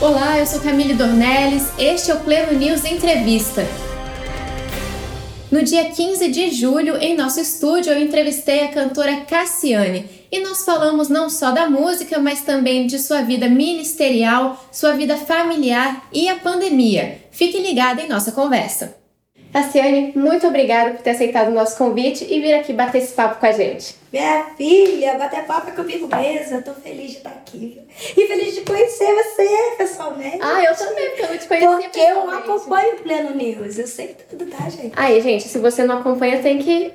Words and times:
Olá, 0.00 0.38
eu 0.38 0.46
sou 0.46 0.58
Camille 0.60 0.94
Dornelles, 0.94 1.68
este 1.78 2.10
é 2.10 2.14
o 2.14 2.20
Pleno 2.20 2.58
News 2.58 2.86
Entrevista. 2.86 3.66
No 5.52 5.62
dia 5.62 5.90
15 5.90 6.26
de 6.28 6.50
julho, 6.52 6.96
em 6.96 7.14
nosso 7.14 7.38
estúdio, 7.38 7.92
eu 7.92 8.00
entrevistei 8.02 8.64
a 8.64 8.68
cantora 8.68 9.26
Cassiane 9.26 10.08
e 10.32 10.40
nós 10.40 10.64
falamos 10.64 11.10
não 11.10 11.28
só 11.28 11.50
da 11.50 11.68
música, 11.68 12.18
mas 12.18 12.40
também 12.40 12.86
de 12.86 12.98
sua 12.98 13.20
vida 13.20 13.46
ministerial, 13.46 14.58
sua 14.72 14.92
vida 14.92 15.18
familiar 15.18 16.08
e 16.10 16.30
a 16.30 16.36
pandemia. 16.36 17.18
Fique 17.30 17.58
ligada 17.58 18.00
em 18.00 18.08
nossa 18.08 18.32
conversa. 18.32 18.99
Cassiane, 19.52 20.12
muito 20.14 20.46
obrigada 20.46 20.92
por 20.92 21.02
ter 21.02 21.10
aceitado 21.10 21.48
o 21.48 21.50
nosso 21.50 21.76
convite 21.76 22.24
e 22.24 22.40
vir 22.40 22.54
aqui 22.54 22.72
bater 22.72 22.98
esse 22.98 23.12
papo 23.12 23.40
com 23.40 23.46
a 23.46 23.52
gente. 23.52 23.96
Minha 24.12 24.44
filha, 24.56 25.14
bater 25.14 25.44
papo 25.44 25.70
é 25.70 25.72
comigo 25.72 26.08
mesmo. 26.08 26.56
Eu 26.56 26.62
tô 26.62 26.72
feliz 26.74 27.12
de 27.12 27.16
estar 27.18 27.30
aqui. 27.30 27.80
E 28.16 28.26
feliz 28.26 28.54
de 28.54 28.60
conhecer 28.62 29.12
você 29.12 29.48
pessoalmente. 29.76 30.38
Ah, 30.40 30.62
eu 30.62 30.74
também, 30.76 31.10
porque 31.10 31.22
eu 31.22 31.28
não 31.28 31.38
te 31.38 31.48
conhecia 31.48 31.70
Porque 31.70 32.00
eu 32.00 32.30
acompanho 32.30 32.94
o 32.94 32.96
Pleno 32.98 33.34
News. 33.34 33.78
Eu 33.78 33.86
sei 33.86 34.16
tudo, 34.28 34.46
tá, 34.46 34.68
gente? 34.68 34.92
Aí, 34.96 35.20
gente, 35.20 35.48
se 35.48 35.58
você 35.58 35.84
não 35.84 35.98
acompanha, 35.98 36.40
tem 36.40 36.58
que 36.58 36.92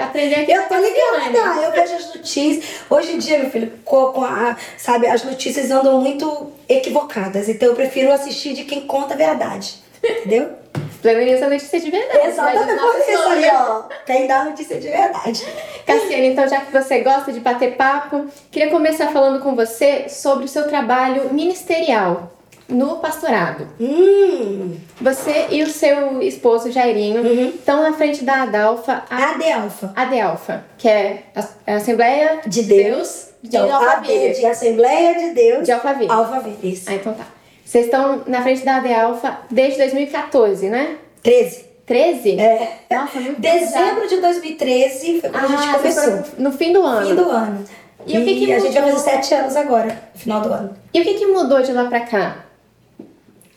aprender 0.00 0.40
aqui. 0.40 0.52
Eu 0.52 0.62
tô 0.64 0.74
ligada, 0.76 1.62
eu 1.62 1.72
vejo 1.72 1.94
as 1.94 2.14
notícias. 2.14 2.64
Hoje 2.90 3.12
em 3.12 3.18
dia, 3.18 3.38
meu 3.38 3.50
filho, 3.50 3.72
com 3.84 4.24
a, 4.24 4.56
sabe, 4.76 5.06
as 5.06 5.22
notícias 5.22 5.70
andam 5.70 6.00
muito 6.00 6.52
equivocadas. 6.68 7.48
Então 7.48 7.68
eu 7.68 7.74
prefiro 7.74 8.12
assistir 8.12 8.54
de 8.54 8.64
quem 8.64 8.80
conta 8.80 9.14
a 9.14 9.16
verdade. 9.16 9.76
Entendeu? 10.02 10.50
Pleno 11.02 11.44
a 11.44 11.48
notícia 11.48 11.80
de 11.80 11.90
verdade. 11.90 12.28
Exatamente 12.28 12.80
por 12.80 12.98
isso 12.98 13.28
aí, 13.28 13.50
ó. 13.52 13.82
Quem 14.04 14.26
dá 14.26 14.44
notícia 14.44 14.80
de 14.80 14.88
verdade. 14.88 15.46
Cassiane, 15.86 16.28
então 16.28 16.48
já 16.48 16.60
que 16.60 16.72
você 16.72 17.00
gosta 17.00 17.32
de 17.32 17.40
bater 17.40 17.76
papo, 17.76 18.26
queria 18.50 18.70
começar 18.70 19.08
falando 19.08 19.40
com 19.40 19.54
você 19.54 20.08
sobre 20.08 20.44
o 20.44 20.48
seu 20.48 20.66
trabalho 20.68 21.32
ministerial 21.32 22.32
no 22.68 22.96
pastorado. 22.96 23.66
Hum. 23.80 24.76
Você 25.00 25.46
e 25.50 25.62
o 25.62 25.68
seu 25.68 26.20
esposo 26.20 26.70
Jairinho 26.70 27.22
uhum. 27.22 27.48
estão 27.48 27.82
na 27.82 27.92
frente 27.94 28.24
da 28.24 28.42
Adelfa. 28.42 29.04
A... 29.08 29.30
Adelfa. 29.30 29.92
Adelfa, 29.96 30.64
que 30.76 30.88
é 30.88 31.22
a 31.66 31.76
Assembleia 31.76 32.40
de 32.46 32.62
Deus, 32.62 32.68
Deus 32.88 33.28
de 33.42 33.56
então, 33.56 33.74
Alphaville. 33.74 34.34
De 34.34 34.46
Assembleia 34.46 35.14
de 35.18 35.30
Deus 35.30 35.64
de 35.64 35.72
Alphaville. 35.72 36.10
Alphaville, 36.10 36.72
isso. 36.72 36.90
Ah, 36.90 36.94
então 36.94 37.14
tá. 37.14 37.24
Vocês 37.68 37.84
estão 37.84 38.22
na 38.26 38.40
frente 38.42 38.64
da 38.64 38.76
Adelfa 38.76 39.40
desde 39.50 39.76
2014, 39.76 40.70
né? 40.70 40.96
13. 41.22 41.66
13? 41.84 42.40
É. 42.40 42.78
Nossa, 42.90 43.20
muito 43.20 43.38
Dezembro 43.38 44.08
de 44.08 44.22
2013 44.22 45.20
foi 45.20 45.28
quando 45.28 45.44
ah, 45.44 45.44
a 45.44 45.62
gente 45.62 45.74
começou. 45.74 46.24
No 46.38 46.50
fim 46.50 46.72
do 46.72 46.82
ano. 46.82 47.06
Fim 47.06 47.14
do 47.14 47.28
ano. 47.28 47.64
E, 48.06 48.14
e 48.14 48.18
o 48.18 48.24
que, 48.24 48.38
que 48.38 48.52
a 48.54 48.58
gente 48.58 48.72
vai 48.72 48.90
fazer 48.90 49.10
sete 49.10 49.34
anos 49.34 49.54
agora, 49.54 50.02
no 50.14 50.18
final 50.18 50.40
do 50.40 50.50
ano. 50.50 50.76
E 50.94 50.98
o 50.98 51.04
que, 51.04 51.12
que 51.12 51.26
mudou 51.26 51.60
de 51.60 51.72
lá 51.72 51.84
pra 51.84 52.00
cá? 52.00 52.46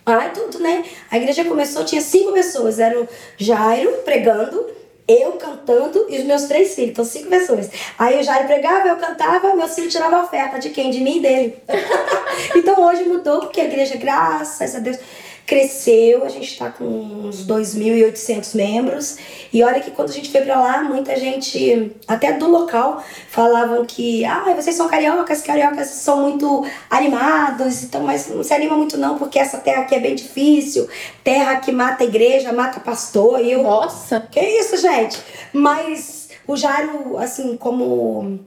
Ai, 0.06 0.34
tudo, 0.34 0.60
né? 0.60 0.84
A 1.10 1.16
igreja 1.16 1.46
começou, 1.46 1.86
tinha 1.86 2.02
cinco 2.02 2.34
pessoas. 2.34 2.80
Era 2.80 3.00
o 3.00 3.08
Jairo 3.38 3.94
pregando, 4.04 4.68
eu 5.12 5.34
cantando 5.34 6.06
e 6.10 6.20
os 6.20 6.26
meus 6.26 6.44
três 6.44 6.76
filhos. 6.76 6.92
Então, 6.92 7.06
cinco 7.06 7.30
pessoas. 7.30 7.70
Aí 7.98 8.20
o 8.20 8.24
Jairo 8.24 8.48
pregava, 8.48 8.88
eu 8.88 8.98
cantava, 8.98 9.56
meu 9.56 9.68
filho 9.68 9.90
tirava 9.90 10.18
a 10.18 10.24
oferta. 10.24 10.60
De 10.60 10.70
quem? 10.70 10.92
De 10.92 11.00
mim 11.00 11.18
e 11.18 11.22
dele. 11.22 11.64
então, 12.56 12.82
hoje 12.84 13.04
mudou, 13.04 13.42
porque 13.42 13.62
a 13.62 13.66
igreja, 13.66 13.96
graças 13.98 14.76
a 14.76 14.80
Deus 14.80 14.98
cresceu, 15.46 16.24
a 16.24 16.30
gente 16.30 16.48
está 16.48 16.70
com 16.70 16.86
uns 16.86 17.46
2.800 17.46 18.56
membros. 18.56 19.18
E 19.52 19.64
olha 19.64 19.80
que 19.82 19.92
quando 19.92 20.10
a 20.10 20.14
gente 20.14 20.32
foi 20.32 20.42
para 20.42 20.60
lá, 20.60 20.84
muita 20.84 21.16
gente, 21.18 21.92
até 22.08 22.34
do 22.34 22.50
local, 22.50 23.04
falavam 23.30 23.86
que, 23.86 24.24
ah, 24.26 24.54
vocês 24.56 24.76
são 24.76 24.88
cariocas, 24.88 25.42
cariocas 25.42 25.88
são 25.88 26.22
muito 26.22 26.66
animados, 26.90 27.84
então, 27.84 28.02
mas 28.02 28.30
não 28.30 28.44
se 28.44 28.54
anima 28.54 28.76
muito 28.76 28.98
não, 28.98 29.18
porque 29.18 29.40
essa 29.40 29.58
terra 29.58 29.82
aqui 29.82 29.96
é 29.96 30.00
bem 30.00 30.16
difícil, 30.16 30.88
terra 31.24 31.58
que 31.58 31.72
mata 31.72 32.04
a 32.04 32.08
igreja, 32.08 32.54
mata 32.54 32.80
pastor. 32.80 33.44
E 33.44 33.52
eu, 33.52 33.64
Nossa! 33.64 34.28
Que 34.32 34.40
isso, 34.40 34.78
gente? 34.78 35.22
Mas 35.52 36.30
o 36.48 36.56
Jairo, 36.56 37.18
assim, 37.18 37.58
como 37.58 38.40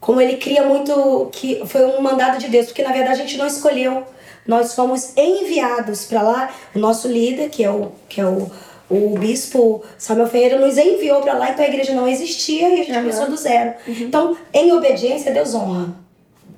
como 0.00 0.18
ele 0.18 0.38
cria 0.38 0.64
muito 0.64 1.28
que 1.30 1.62
foi 1.66 1.84
um 1.84 2.00
mandado 2.00 2.38
de 2.38 2.48
Deus, 2.48 2.66
porque 2.66 2.82
na 2.82 2.90
verdade 2.90 3.20
a 3.20 3.24
gente 3.24 3.36
não 3.36 3.46
escolheu 3.46 4.02
nós 4.46 4.74
fomos 4.74 5.16
enviados 5.16 6.04
para 6.04 6.22
lá. 6.22 6.54
O 6.74 6.78
nosso 6.78 7.08
líder, 7.08 7.50
que 7.50 7.64
é 7.64 7.70
o, 7.70 7.92
que 8.08 8.20
é 8.20 8.26
o, 8.26 8.50
o 8.88 9.18
bispo 9.18 9.82
Samuel 9.98 10.28
Ferreira, 10.28 10.58
nos 10.58 10.76
enviou 10.76 11.20
para 11.20 11.34
lá, 11.34 11.50
então 11.50 11.64
a 11.64 11.68
igreja 11.68 11.94
não 11.94 12.08
existia 12.08 12.68
e 12.68 12.72
a 12.74 12.76
gente 12.76 12.92
uhum. 12.92 13.00
começou 13.00 13.26
do 13.28 13.36
zero. 13.36 13.74
Uhum. 13.86 13.94
Então, 14.00 14.36
em 14.52 14.72
obediência, 14.72 15.32
Deus 15.32 15.54
honra. 15.54 15.94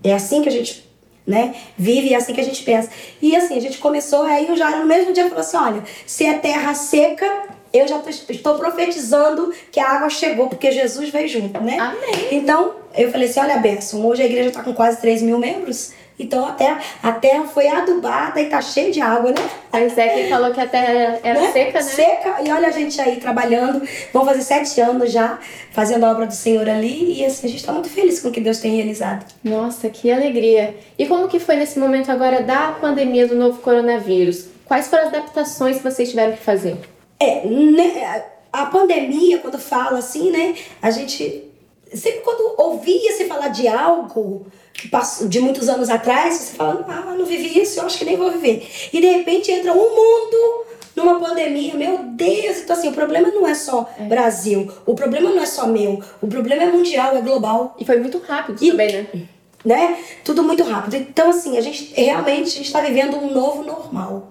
É 0.02 0.12
assim 0.14 0.42
que 0.42 0.48
a 0.48 0.52
gente 0.52 0.90
né? 1.26 1.54
Vive 1.76 2.08
e 2.08 2.14
é 2.14 2.16
assim 2.16 2.34
que 2.34 2.40
a 2.40 2.44
gente 2.44 2.62
pensa. 2.62 2.90
E 3.20 3.36
assim, 3.36 3.56
a 3.56 3.60
gente 3.60 3.78
começou, 3.78 4.22
aí 4.22 4.50
o 4.50 4.56
Jairo 4.56 4.80
no 4.80 4.86
mesmo 4.86 5.12
dia 5.12 5.24
falou 5.28 5.40
assim: 5.40 5.56
olha, 5.56 5.82
se 6.04 6.26
é 6.26 6.34
terra 6.34 6.74
seca, 6.74 7.44
eu 7.72 7.86
já 7.86 8.00
estou 8.28 8.56
profetizando 8.56 9.52
que 9.70 9.80
a 9.80 9.88
água 9.88 10.10
chegou, 10.10 10.48
porque 10.48 10.70
Jesus 10.70 11.10
veio 11.10 11.28
junto, 11.28 11.60
né? 11.60 11.78
Amém. 11.78 12.28
Então, 12.32 12.72
eu 12.94 13.10
falei 13.10 13.28
assim: 13.28 13.40
olha, 13.40 13.58
Benção, 13.58 14.04
hoje 14.04 14.22
a 14.22 14.26
igreja 14.26 14.48
está 14.48 14.62
com 14.62 14.74
quase 14.74 15.00
3 15.00 15.22
mil 15.22 15.38
membros. 15.38 15.92
Então 16.22 16.46
a 16.46 16.52
terra, 16.52 16.80
a 17.02 17.12
terra 17.12 17.44
foi 17.44 17.68
adubada 17.68 18.40
e 18.40 18.48
tá 18.48 18.60
cheia 18.60 18.90
de 18.90 19.00
água, 19.00 19.30
né? 19.30 19.50
Pois 19.70 19.96
é, 19.98 20.08
quem 20.08 20.28
falou 20.28 20.52
que 20.52 20.60
a 20.60 20.66
terra 20.66 21.18
era 21.22 21.40
né? 21.40 21.52
seca, 21.52 21.78
né? 21.78 21.82
Seca, 21.82 22.36
e 22.44 22.50
olha 22.50 22.68
a 22.68 22.70
gente 22.70 23.00
aí 23.00 23.16
trabalhando, 23.16 23.82
vamos 24.12 24.28
fazer 24.28 24.42
sete 24.42 24.80
anos 24.80 25.10
já, 25.10 25.38
fazendo 25.72 26.04
a 26.04 26.10
obra 26.10 26.26
do 26.26 26.34
Senhor 26.34 26.68
ali, 26.68 27.20
e 27.20 27.24
assim, 27.24 27.46
a 27.46 27.50
gente 27.50 27.60
está 27.60 27.72
muito 27.72 27.88
feliz 27.88 28.20
com 28.20 28.28
o 28.28 28.32
que 28.32 28.40
Deus 28.40 28.58
tem 28.58 28.76
realizado. 28.76 29.24
Nossa, 29.42 29.88
que 29.88 30.10
alegria! 30.10 30.76
E 30.98 31.06
como 31.06 31.28
que 31.28 31.38
foi 31.38 31.56
nesse 31.56 31.78
momento 31.78 32.10
agora 32.10 32.42
da 32.42 32.72
pandemia 32.72 33.26
do 33.26 33.34
novo 33.34 33.60
coronavírus? 33.60 34.46
Quais 34.64 34.88
foram 34.88 35.04
as 35.04 35.08
adaptações 35.08 35.78
que 35.78 35.82
vocês 35.82 36.10
tiveram 36.10 36.32
que 36.32 36.42
fazer? 36.42 36.76
É, 37.18 37.46
né, 37.46 38.24
a 38.52 38.66
pandemia, 38.66 39.38
quando 39.38 39.58
fala 39.58 39.98
assim, 39.98 40.30
né, 40.30 40.54
a 40.80 40.90
gente 40.90 41.51
sempre 41.94 42.20
quando 42.20 42.54
ouvia 42.58 43.12
se 43.12 43.26
falar 43.26 43.48
de 43.48 43.68
algo 43.68 44.46
que 44.72 44.88
passou 44.88 45.28
de 45.28 45.40
muitos 45.40 45.68
anos 45.68 45.90
atrás, 45.90 46.34
você 46.34 46.56
fala, 46.56 46.84
ah, 46.88 47.14
não 47.14 47.24
vivi 47.24 47.60
isso, 47.60 47.80
eu 47.80 47.86
acho 47.86 47.98
que 47.98 48.04
nem 48.04 48.16
vou 48.16 48.30
viver. 48.30 48.68
E 48.92 49.00
de 49.00 49.06
repente 49.06 49.50
entra 49.50 49.72
um 49.72 49.76
mundo 49.76 50.64
numa 50.96 51.18
pandemia, 51.18 51.74
meu 51.74 51.98
Deus, 51.98 52.58
então 52.58 52.76
assim, 52.76 52.88
o 52.88 52.92
problema 52.92 53.28
não 53.28 53.46
é 53.46 53.54
só 53.54 53.88
é. 53.98 54.04
Brasil, 54.04 54.70
o 54.84 54.94
problema 54.94 55.30
não 55.30 55.42
é 55.42 55.46
só 55.46 55.66
meu, 55.66 56.02
o 56.20 56.26
problema 56.26 56.64
é 56.64 56.66
mundial, 56.66 57.16
é 57.16 57.20
global. 57.20 57.76
E 57.78 57.84
foi 57.84 57.98
muito 57.98 58.18
rápido 58.18 58.62
e, 58.62 58.70
também, 58.70 58.92
né? 58.92 59.28
Né? 59.64 59.98
Tudo 60.24 60.42
muito 60.42 60.62
rápido. 60.64 60.96
Então 60.96 61.30
assim, 61.30 61.56
a 61.56 61.60
gente 61.60 61.92
realmente 61.94 62.58
a 62.58 62.62
está 62.62 62.80
vivendo 62.80 63.16
um 63.16 63.32
novo 63.32 63.62
normal. 63.62 64.28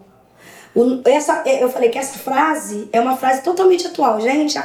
O, 0.73 1.01
essa, 1.05 1.43
eu 1.45 1.69
falei 1.69 1.89
que 1.89 1.97
essa 1.97 2.17
frase 2.17 2.87
é 2.93 2.99
uma 2.99 3.17
frase 3.17 3.43
totalmente 3.43 3.87
atual. 3.87 4.21
Gente, 4.21 4.57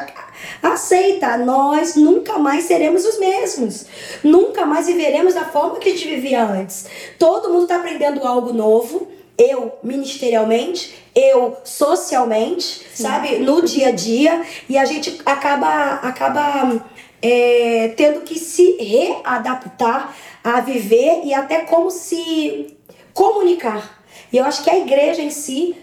aceita, 0.63 1.37
nós 1.39 1.97
nunca 1.97 2.39
mais 2.39 2.65
seremos 2.65 3.05
os 3.05 3.19
mesmos. 3.19 3.87
Nunca 4.23 4.65
mais 4.65 4.87
viveremos 4.87 5.35
da 5.35 5.45
forma 5.45 5.79
que 5.79 5.89
a 5.89 5.93
gente 5.93 6.09
vivia 6.09 6.45
antes. 6.45 6.87
Todo 7.19 7.51
mundo 7.51 7.63
está 7.63 7.77
aprendendo 7.77 8.27
algo 8.27 8.53
novo. 8.53 9.09
Eu, 9.39 9.79
ministerialmente, 9.83 10.95
eu, 11.15 11.57
socialmente, 11.63 12.65
Sim. 12.65 13.03
sabe? 13.03 13.39
No 13.39 13.63
dia 13.63 13.89
a 13.89 13.93
dia. 13.93 14.43
E 14.69 14.79
a 14.79 14.85
gente 14.85 15.21
acaba, 15.27 15.95
acaba 15.95 16.85
é, 17.21 17.93
tendo 17.97 18.21
que 18.21 18.39
se 18.39 18.77
readaptar 18.79 20.15
a 20.43 20.61
viver 20.61 21.23
e 21.25 21.35
até 21.35 21.61
como 21.63 21.91
se 21.91 22.77
comunicar. 23.13 24.03
E 24.33 24.37
eu 24.37 24.45
acho 24.45 24.63
que 24.63 24.71
a 24.71 24.79
igreja 24.79 25.23
em 25.23 25.31
si 25.31 25.77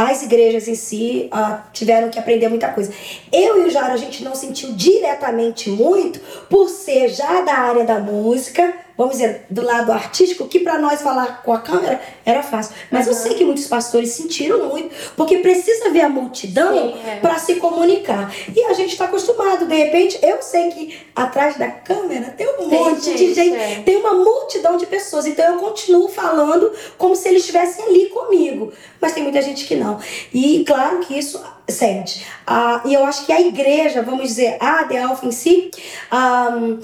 as 0.00 0.22
igrejas 0.22 0.66
em 0.66 0.74
si 0.74 1.28
uh, 1.30 1.58
tiveram 1.74 2.08
que 2.08 2.18
aprender 2.18 2.48
muita 2.48 2.68
coisa. 2.68 2.90
Eu 3.30 3.62
e 3.62 3.66
o 3.66 3.70
Jara, 3.70 3.92
a 3.92 3.98
gente 3.98 4.24
não 4.24 4.34
sentiu 4.34 4.72
diretamente 4.72 5.68
muito 5.68 6.18
por 6.48 6.70
ser 6.70 7.10
já 7.10 7.42
da 7.42 7.52
área 7.52 7.84
da 7.84 8.00
música, 8.00 8.72
vamos 9.00 9.16
dizer, 9.16 9.46
do 9.48 9.62
lado 9.62 9.90
artístico, 9.92 10.46
que 10.46 10.60
para 10.60 10.78
nós 10.78 11.00
falar 11.00 11.42
com 11.42 11.54
a 11.54 11.58
câmera 11.58 11.98
era 12.22 12.42
fácil. 12.42 12.74
Mas 12.90 13.06
uhum. 13.06 13.12
eu 13.12 13.18
sei 13.18 13.32
que 13.32 13.44
muitos 13.46 13.66
pastores 13.66 14.10
sentiram 14.10 14.68
muito, 14.68 14.94
porque 15.16 15.38
precisa 15.38 15.88
ver 15.88 16.02
a 16.02 16.08
multidão 16.10 16.94
é. 17.06 17.16
para 17.16 17.38
se 17.38 17.54
comunicar. 17.54 18.30
E 18.54 18.62
a 18.64 18.74
gente 18.74 18.90
está 18.90 19.06
acostumado, 19.06 19.64
de 19.64 19.74
repente, 19.74 20.18
eu 20.22 20.42
sei 20.42 20.68
que 20.68 20.98
atrás 21.16 21.56
da 21.56 21.68
câmera 21.68 22.34
tem 22.36 22.46
um 22.46 22.68
tem 22.68 22.78
monte 22.78 23.04
gente, 23.06 23.16
de 23.16 23.34
gente, 23.34 23.56
é. 23.56 23.82
tem 23.86 23.96
uma 23.96 24.12
multidão 24.12 24.76
de 24.76 24.84
pessoas. 24.84 25.24
Então 25.24 25.54
eu 25.54 25.60
continuo 25.60 26.06
falando 26.08 26.70
como 26.98 27.16
se 27.16 27.26
eles 27.26 27.40
estivessem 27.40 27.82
ali 27.86 28.10
comigo. 28.10 28.70
Mas 29.00 29.14
tem 29.14 29.22
muita 29.22 29.40
gente 29.40 29.64
que 29.64 29.76
não. 29.76 29.98
E 30.30 30.62
claro 30.66 30.98
que 30.98 31.18
isso 31.18 31.42
sente. 31.66 32.26
Ah, 32.46 32.82
e 32.84 32.92
eu 32.92 33.02
acho 33.04 33.24
que 33.24 33.32
a 33.32 33.40
igreja, 33.40 34.02
vamos 34.02 34.28
dizer, 34.28 34.58
a 34.60 34.82
de 34.82 34.98
Alfa 34.98 35.24
em 35.24 35.32
si, 35.32 35.70
um, 36.12 36.78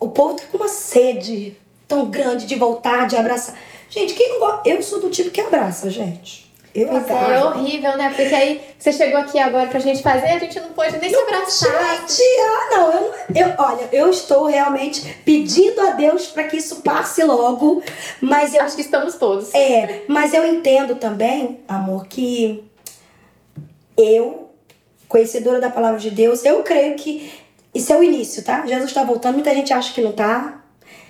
o 0.00 0.08
povo 0.08 0.34
tá 0.34 0.44
com 0.50 0.58
uma 0.58 0.68
sede 0.68 1.56
tão 1.86 2.06
grande 2.06 2.46
de 2.46 2.54
voltar, 2.54 3.06
de 3.06 3.16
abraçar. 3.16 3.56
Gente, 3.90 4.14
quem 4.14 4.28
não 4.34 4.40
gosta? 4.40 4.68
Eu 4.68 4.82
sou 4.82 5.00
do 5.00 5.08
tipo 5.10 5.30
que 5.30 5.40
abraça, 5.40 5.88
gente. 5.90 6.46
Eu 6.74 6.86
Pois 6.88 7.04
agarro. 7.10 7.32
é, 7.32 7.44
horrível, 7.44 7.96
né? 7.96 8.12
Porque 8.14 8.34
aí 8.34 8.60
você 8.78 8.92
chegou 8.92 9.18
aqui 9.18 9.38
agora 9.38 9.66
pra 9.68 9.80
gente 9.80 10.02
fazer, 10.02 10.26
a 10.26 10.38
gente 10.38 10.60
não 10.60 10.68
pôde 10.70 10.98
nem 10.98 11.08
se 11.10 11.16
abraçar. 11.16 11.96
Gente, 12.06 12.22
ah, 12.40 12.68
não, 12.70 12.92
eu, 12.92 13.14
eu, 13.34 13.54
olha, 13.58 13.88
eu 13.90 14.10
estou 14.10 14.44
realmente 14.44 15.00
pedindo 15.24 15.80
a 15.80 15.90
Deus 15.92 16.26
para 16.26 16.44
que 16.44 16.58
isso 16.58 16.76
passe 16.82 17.24
logo, 17.24 17.82
mas 18.20 18.54
eu 18.54 18.62
Acho 18.62 18.76
que 18.76 18.82
estamos 18.82 19.14
todos. 19.14 19.52
é, 19.54 20.02
mas 20.06 20.34
eu 20.34 20.46
entendo 20.46 20.94
também, 20.96 21.60
amor, 21.66 22.06
que 22.06 22.62
eu, 23.96 24.50
conhecedora 25.08 25.60
da 25.60 25.70
palavra 25.70 25.98
de 25.98 26.10
Deus, 26.10 26.44
eu 26.44 26.62
creio 26.62 26.94
que 26.96 27.32
isso 27.78 27.92
é 27.92 27.96
o 27.96 28.02
início, 28.02 28.42
tá? 28.42 28.66
Jesus 28.66 28.90
está 28.90 29.04
voltando, 29.04 29.34
muita 29.34 29.54
gente 29.54 29.72
acha 29.72 29.92
que 29.92 30.00
não 30.00 30.12
tá, 30.12 30.62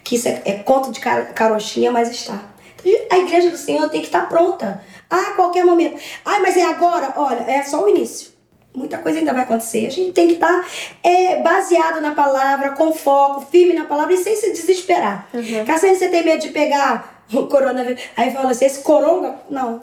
que 0.05 0.17
isso 0.17 0.29
é, 0.29 0.43
é 0.44 0.53
conto 0.55 0.93
de 0.93 1.00
car- 1.00 1.32
carochinha, 1.35 1.91
mas 1.91 2.11
está. 2.11 2.41
A 3.11 3.19
igreja 3.19 3.50
do 3.50 3.56
Senhor 3.56 3.88
tem 3.88 4.00
que 4.00 4.06
estar 4.06 4.29
pronta 4.29 4.82
a 5.11 5.32
qualquer 5.32 5.65
momento. 5.65 6.00
Ai, 6.25 6.41
mas 6.41 6.56
é 6.56 6.65
agora? 6.65 7.12
Olha, 7.17 7.41
é 7.49 7.62
só 7.62 7.82
o 7.85 7.88
início. 7.88 8.31
Muita 8.75 8.99
coisa 8.99 9.19
ainda 9.19 9.32
vai 9.32 9.43
acontecer. 9.43 9.87
A 9.87 9.91
gente 9.91 10.12
tem 10.12 10.29
que 10.29 10.35
estar 10.35 10.67
é, 11.03 11.43
baseado 11.43 12.00
na 12.00 12.15
palavra, 12.15 12.70
com 12.73 12.93
foco, 12.93 13.47
firme 13.50 13.73
na 13.75 13.87
palavra 13.87 14.15
e 14.15 14.19
sem 14.19 14.37
se 14.37 14.53
desesperar. 14.53 15.29
Uhum. 15.35 15.65
Cassiane, 15.65 15.97
você 15.97 16.09
tem 16.09 16.25
medo 16.25 16.41
de 16.41 16.50
pegar 16.50 17.25
o 17.32 17.47
coronavírus? 17.47 18.00
Aí 18.17 18.31
fala 18.31 18.53
assim, 18.53 18.67
esse 18.67 18.81
coronga? 18.82 19.37
Não. 19.50 19.82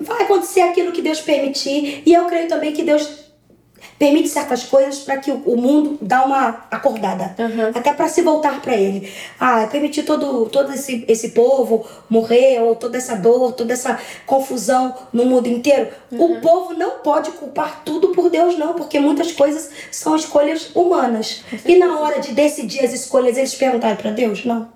Vai 0.00 0.22
acontecer 0.22 0.62
aquilo 0.62 0.92
que 0.92 1.02
Deus 1.02 1.20
permitir. 1.20 2.02
E 2.06 2.14
eu 2.14 2.24
creio 2.24 2.48
também 2.48 2.72
que 2.72 2.82
Deus 2.82 3.25
permite 3.98 4.28
certas 4.28 4.64
coisas 4.64 5.00
para 5.00 5.16
que 5.18 5.30
o, 5.30 5.56
mundo 5.56 5.98
dá 6.00 6.24
uma 6.24 6.66
acordada. 6.70 7.34
Uhum. 7.38 7.70
Até 7.74 7.92
para 7.92 8.08
se 8.08 8.22
voltar 8.22 8.60
para 8.60 8.74
ele. 8.74 9.10
Ah, 9.38 9.66
permitir 9.70 10.04
todo, 10.04 10.46
todo 10.46 10.72
esse, 10.72 11.04
esse 11.08 11.30
povo 11.30 11.86
morrer, 12.08 12.60
ou 12.60 12.76
toda 12.76 12.96
essa 12.96 13.16
dor, 13.16 13.52
toda 13.52 13.72
essa 13.72 13.98
confusão 14.26 14.94
no 15.12 15.24
mundo 15.24 15.48
inteiro. 15.48 15.88
O 16.12 16.40
povo 16.40 16.74
não 16.74 16.98
pode 16.98 17.30
culpar 17.32 17.82
tudo 17.84 18.08
por 18.08 18.30
Deus, 18.30 18.58
não, 18.58 18.74
porque 18.74 19.00
muitas 19.00 19.32
coisas 19.32 19.70
são 19.90 20.14
escolhas 20.14 20.70
humanas. 20.74 21.42
E 21.64 21.76
na 21.76 21.98
hora 22.00 22.20
de 22.20 22.32
decidir 22.32 22.84
as 22.84 22.92
escolhas, 22.92 23.36
eles 23.36 23.54
perguntaram 23.54 23.96
para 23.96 24.10
Deus? 24.10 24.44
Não. 24.44 24.75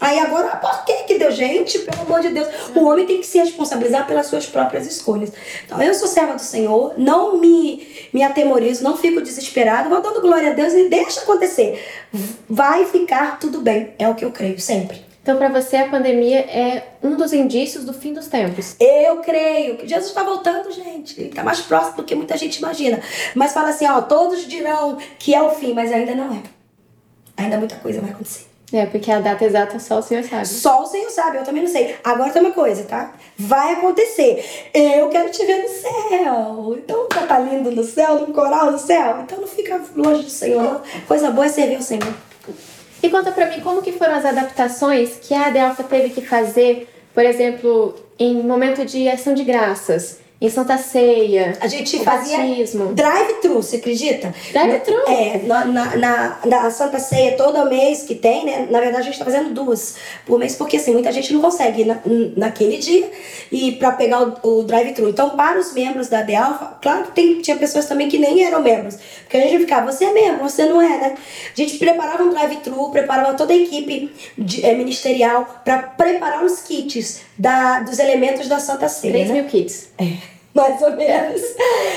Aí 0.00 0.18
agora, 0.18 0.56
por 0.56 0.84
que 0.84 1.04
que 1.04 1.18
deu? 1.18 1.30
Gente, 1.30 1.78
pelo 1.78 2.02
amor 2.02 2.20
de 2.20 2.28
Deus, 2.28 2.48
o 2.74 2.84
homem 2.84 3.06
tem 3.06 3.20
que 3.20 3.26
se 3.26 3.38
responsabilizar 3.38 4.06
pelas 4.06 4.26
suas 4.26 4.46
próprias 4.46 4.86
escolhas. 4.86 5.32
Então, 5.64 5.80
eu 5.80 5.94
sou 5.94 6.08
serva 6.08 6.34
do 6.34 6.42
Senhor, 6.42 6.94
não 6.98 7.38
me, 7.38 7.86
me 8.12 8.22
atemorizo, 8.22 8.84
não 8.84 8.96
fico 8.96 9.20
desesperado, 9.20 9.88
vou 9.88 10.02
dando 10.02 10.20
glória 10.20 10.50
a 10.50 10.54
Deus 10.54 10.72
e 10.74 10.88
deixa 10.88 11.20
acontecer. 11.22 11.82
Vai 12.48 12.86
ficar 12.86 13.38
tudo 13.38 13.60
bem, 13.60 13.94
é 13.98 14.08
o 14.08 14.14
que 14.14 14.24
eu 14.24 14.30
creio, 14.30 14.60
sempre. 14.60 15.04
Então, 15.22 15.38
pra 15.38 15.48
você, 15.48 15.78
a 15.78 15.88
pandemia 15.88 16.40
é 16.40 16.86
um 17.02 17.16
dos 17.16 17.32
indícios 17.32 17.82
do 17.82 17.94
fim 17.94 18.12
dos 18.12 18.26
tempos. 18.26 18.76
Eu 18.78 19.22
creio 19.22 19.78
que 19.78 19.88
Jesus 19.88 20.08
está 20.08 20.22
voltando, 20.22 20.70
gente. 20.70 21.18
Ele 21.18 21.30
está 21.30 21.42
mais 21.42 21.62
próximo 21.62 21.96
do 21.96 22.04
que 22.04 22.14
muita 22.14 22.36
gente 22.36 22.58
imagina. 22.58 23.00
Mas 23.34 23.52
fala 23.54 23.70
assim, 23.70 23.86
ó, 23.86 24.02
todos 24.02 24.46
dirão 24.46 24.98
que 25.18 25.34
é 25.34 25.40
o 25.40 25.48
fim, 25.52 25.72
mas 25.72 25.90
ainda 25.90 26.14
não 26.14 26.30
é. 26.34 26.42
Ainda 27.38 27.56
muita 27.56 27.76
coisa 27.76 28.02
vai 28.02 28.10
acontecer. 28.10 28.53
É, 28.72 28.86
porque 28.86 29.10
a 29.10 29.20
data 29.20 29.44
exata 29.44 29.78
só 29.78 29.98
o 29.98 30.02
senhor 30.02 30.24
sabe. 30.24 30.48
Só 30.48 30.82
o 30.82 30.86
Senhor 30.86 31.10
sabe, 31.10 31.36
eu 31.36 31.44
também 31.44 31.62
não 31.62 31.70
sei. 31.70 31.96
Agora 32.02 32.30
tem 32.30 32.42
uma 32.42 32.50
coisa, 32.50 32.82
tá? 32.84 33.12
Vai 33.38 33.74
acontecer. 33.74 34.44
Eu 34.74 35.08
quero 35.10 35.30
te 35.30 35.44
ver 35.44 35.62
no 35.62 35.68
céu. 35.68 36.76
Então 36.78 37.06
já 37.12 37.26
tá 37.26 37.38
lindo 37.38 37.70
no 37.70 37.84
céu, 37.84 38.26
no 38.26 38.34
coral 38.34 38.72
no 38.72 38.78
céu. 38.78 39.20
Então 39.22 39.40
não 39.40 39.46
fica 39.46 39.80
longe 39.94 40.24
do 40.24 40.30
Senhor. 40.30 40.82
Coisa 41.06 41.30
boa 41.30 41.46
é 41.46 41.48
servir 41.50 41.76
o 41.78 41.82
Senhor. 41.82 42.12
E 43.02 43.10
conta 43.10 43.30
pra 43.30 43.50
mim 43.50 43.60
como 43.60 43.82
que 43.82 43.92
foram 43.92 44.14
as 44.14 44.24
adaptações 44.24 45.18
que 45.20 45.34
a 45.34 45.46
Adelfa 45.46 45.82
teve 45.84 46.08
que 46.10 46.22
fazer, 46.26 46.88
por 47.12 47.22
exemplo, 47.22 47.94
em 48.18 48.42
momento 48.42 48.84
de 48.84 49.08
ação 49.08 49.34
de 49.34 49.44
graças, 49.44 50.20
em 50.40 50.50
Santa 50.50 50.76
Ceia, 50.76 51.56
A 51.60 51.66
gente 51.68 51.98
fazia 52.00 52.38
drive-thru, 52.92 53.62
você 53.62 53.76
acredita? 53.76 54.34
Drive-thru? 54.52 54.98
É, 55.08 55.38
na, 55.44 55.64
na, 55.64 56.38
na, 56.44 56.70
Santa 56.70 56.98
Ceia 56.98 57.36
todo 57.36 57.66
mês 57.68 58.02
que 58.02 58.14
tem, 58.14 58.44
né? 58.44 58.66
Na 58.68 58.80
verdade, 58.80 59.02
a 59.02 59.10
gente 59.10 59.18
tá 59.18 59.24
fazendo 59.24 59.54
duas 59.54 59.94
por 60.26 60.38
mês, 60.38 60.56
porque 60.56 60.76
assim, 60.76 60.92
muita 60.92 61.12
gente 61.12 61.32
não 61.32 61.40
consegue 61.40 61.82
ir 61.82 61.84
na, 61.86 62.00
naquele 62.36 62.78
dia 62.78 63.10
e 63.50 63.72
para 63.72 63.92
pegar 63.92 64.22
o, 64.22 64.58
o 64.58 64.62
drive-thru. 64.64 65.08
Então, 65.08 65.30
para 65.30 65.58
os 65.58 65.72
membros 65.72 66.08
da 66.08 66.22
Delfa, 66.22 66.78
claro 66.82 67.04
que 67.04 67.12
tem, 67.12 67.40
tinha 67.40 67.56
pessoas 67.56 67.86
também 67.86 68.08
que 68.08 68.18
nem 68.18 68.44
eram 68.44 68.60
membros. 68.60 68.98
Porque 69.22 69.36
a 69.36 69.40
gente 69.40 69.60
ficava, 69.60 69.90
você 69.90 70.04
é 70.04 70.12
membro, 70.12 70.42
você 70.42 70.66
não 70.66 70.82
é, 70.82 70.98
né? 70.98 71.14
A 71.16 71.56
gente 71.58 71.78
preparava 71.78 72.22
um 72.22 72.30
drive-thru, 72.30 72.90
preparava 72.90 73.34
toda 73.34 73.52
a 73.52 73.56
equipe 73.56 74.12
de- 74.36 74.66
é, 74.66 74.74
ministerial 74.74 75.62
para 75.64 75.78
preparar 75.78 76.44
os 76.44 76.60
kits 76.60 77.20
da, 77.38 77.80
dos 77.80 77.98
elementos 77.98 78.48
da 78.48 78.58
Santa 78.58 78.88
Ceia. 78.88 79.12
3 79.12 79.28
né? 79.28 79.34
mil 79.34 79.44
kits. 79.44 79.88
É, 79.98 80.16
mais 80.54 80.80
ou 80.80 80.92
menos. 80.92 81.42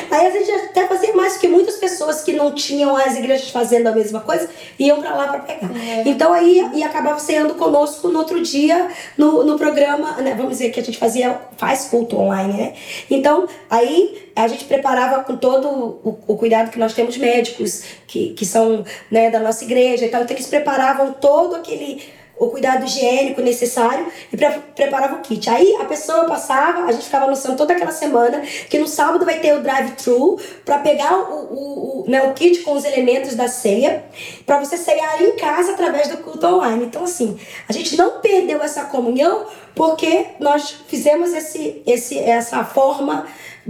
Aí 0.09 0.27
a 0.27 0.31
gente 0.31 0.51
até 0.51 0.87
fazia 0.87 1.13
mais 1.13 1.37
que 1.37 1.47
muitas 1.47 1.75
pessoas 1.75 2.23
que 2.23 2.33
não 2.33 2.55
tinham 2.55 2.95
as 2.97 3.15
igrejas 3.15 3.51
fazendo 3.51 3.87
a 3.87 3.91
mesma 3.91 4.21
coisa 4.21 4.49
iam 4.79 4.99
pra 4.99 5.15
lá 5.15 5.27
pra 5.27 5.39
pegar. 5.39 5.69
Então 6.05 6.33
aí 6.33 6.67
e 6.73 6.83
acabava 6.83 7.19
sendo 7.19 7.53
conosco 7.53 8.07
no 8.09 8.17
outro 8.17 8.41
dia 8.41 8.89
no, 9.15 9.43
no 9.43 9.57
programa, 9.57 10.13
né, 10.21 10.33
vamos 10.35 10.53
dizer 10.53 10.71
que 10.71 10.79
a 10.79 10.83
gente 10.83 10.97
fazia 10.97 11.39
faz 11.55 11.85
culto 11.85 12.17
online, 12.17 12.53
né? 12.53 12.73
Então 13.11 13.47
aí 13.69 14.31
a 14.35 14.47
gente 14.47 14.65
preparava 14.65 15.23
com 15.23 15.37
todo 15.37 15.67
o, 15.67 16.19
o 16.27 16.35
cuidado 16.35 16.71
que 16.71 16.79
nós 16.79 16.93
temos 16.93 17.15
médicos 17.17 17.83
que, 18.07 18.33
que 18.33 18.45
são 18.45 18.83
né, 19.11 19.29
da 19.29 19.39
nossa 19.39 19.63
igreja, 19.63 20.05
então, 20.05 20.21
então 20.21 20.35
eles 20.35 20.47
preparavam 20.47 21.13
todo 21.13 21.55
aquele 21.55 22.01
o 22.39 22.47
cuidado 22.47 22.85
higiênico 22.85 23.41
necessário 23.41 24.07
e 24.31 24.37
pre 24.37 24.47
preparava 24.75 25.15
o 25.15 25.21
kit. 25.21 25.49
Aí 25.49 25.75
a 25.81 25.85
pessoa 25.85 26.25
passava, 26.25 26.85
a 26.85 26.91
gente 26.91 27.05
ficava 27.05 27.25
anunciando 27.25 27.57
toda 27.57 27.73
aquela 27.73 27.91
semana 27.91 28.41
que 28.41 28.77
no 28.77 28.87
sábado 28.87 29.25
vai 29.25 29.39
ter 29.39 29.53
o 29.53 29.61
drive-thru 29.61 30.39
para 30.63 30.79
pegar 30.79 31.17
o, 31.17 31.53
o, 31.53 32.03
o, 32.03 32.09
né, 32.09 32.23
o 32.23 32.33
kit 32.33 32.59
com 32.59 32.73
os 32.73 32.85
elementos 32.85 33.35
da 33.35 33.47
ceia 33.47 34.05
para 34.45 34.59
você 34.59 34.77
ceiar 34.77 35.21
em 35.21 35.35
casa 35.35 35.71
através 35.71 36.07
do 36.09 36.17
culto 36.17 36.45
online. 36.45 36.85
Então 36.85 37.03
assim, 37.03 37.39
a 37.67 37.73
gente 37.73 37.97
não 37.97 38.19
perdeu 38.21 38.61
essa 38.61 38.85
comunhão 38.85 39.45
porque 39.75 40.27
nós 40.39 40.71
fizemos 40.87 41.33
esse, 41.33 41.83
esse, 41.85 42.17
essa 42.17 42.63
forma 42.63 43.27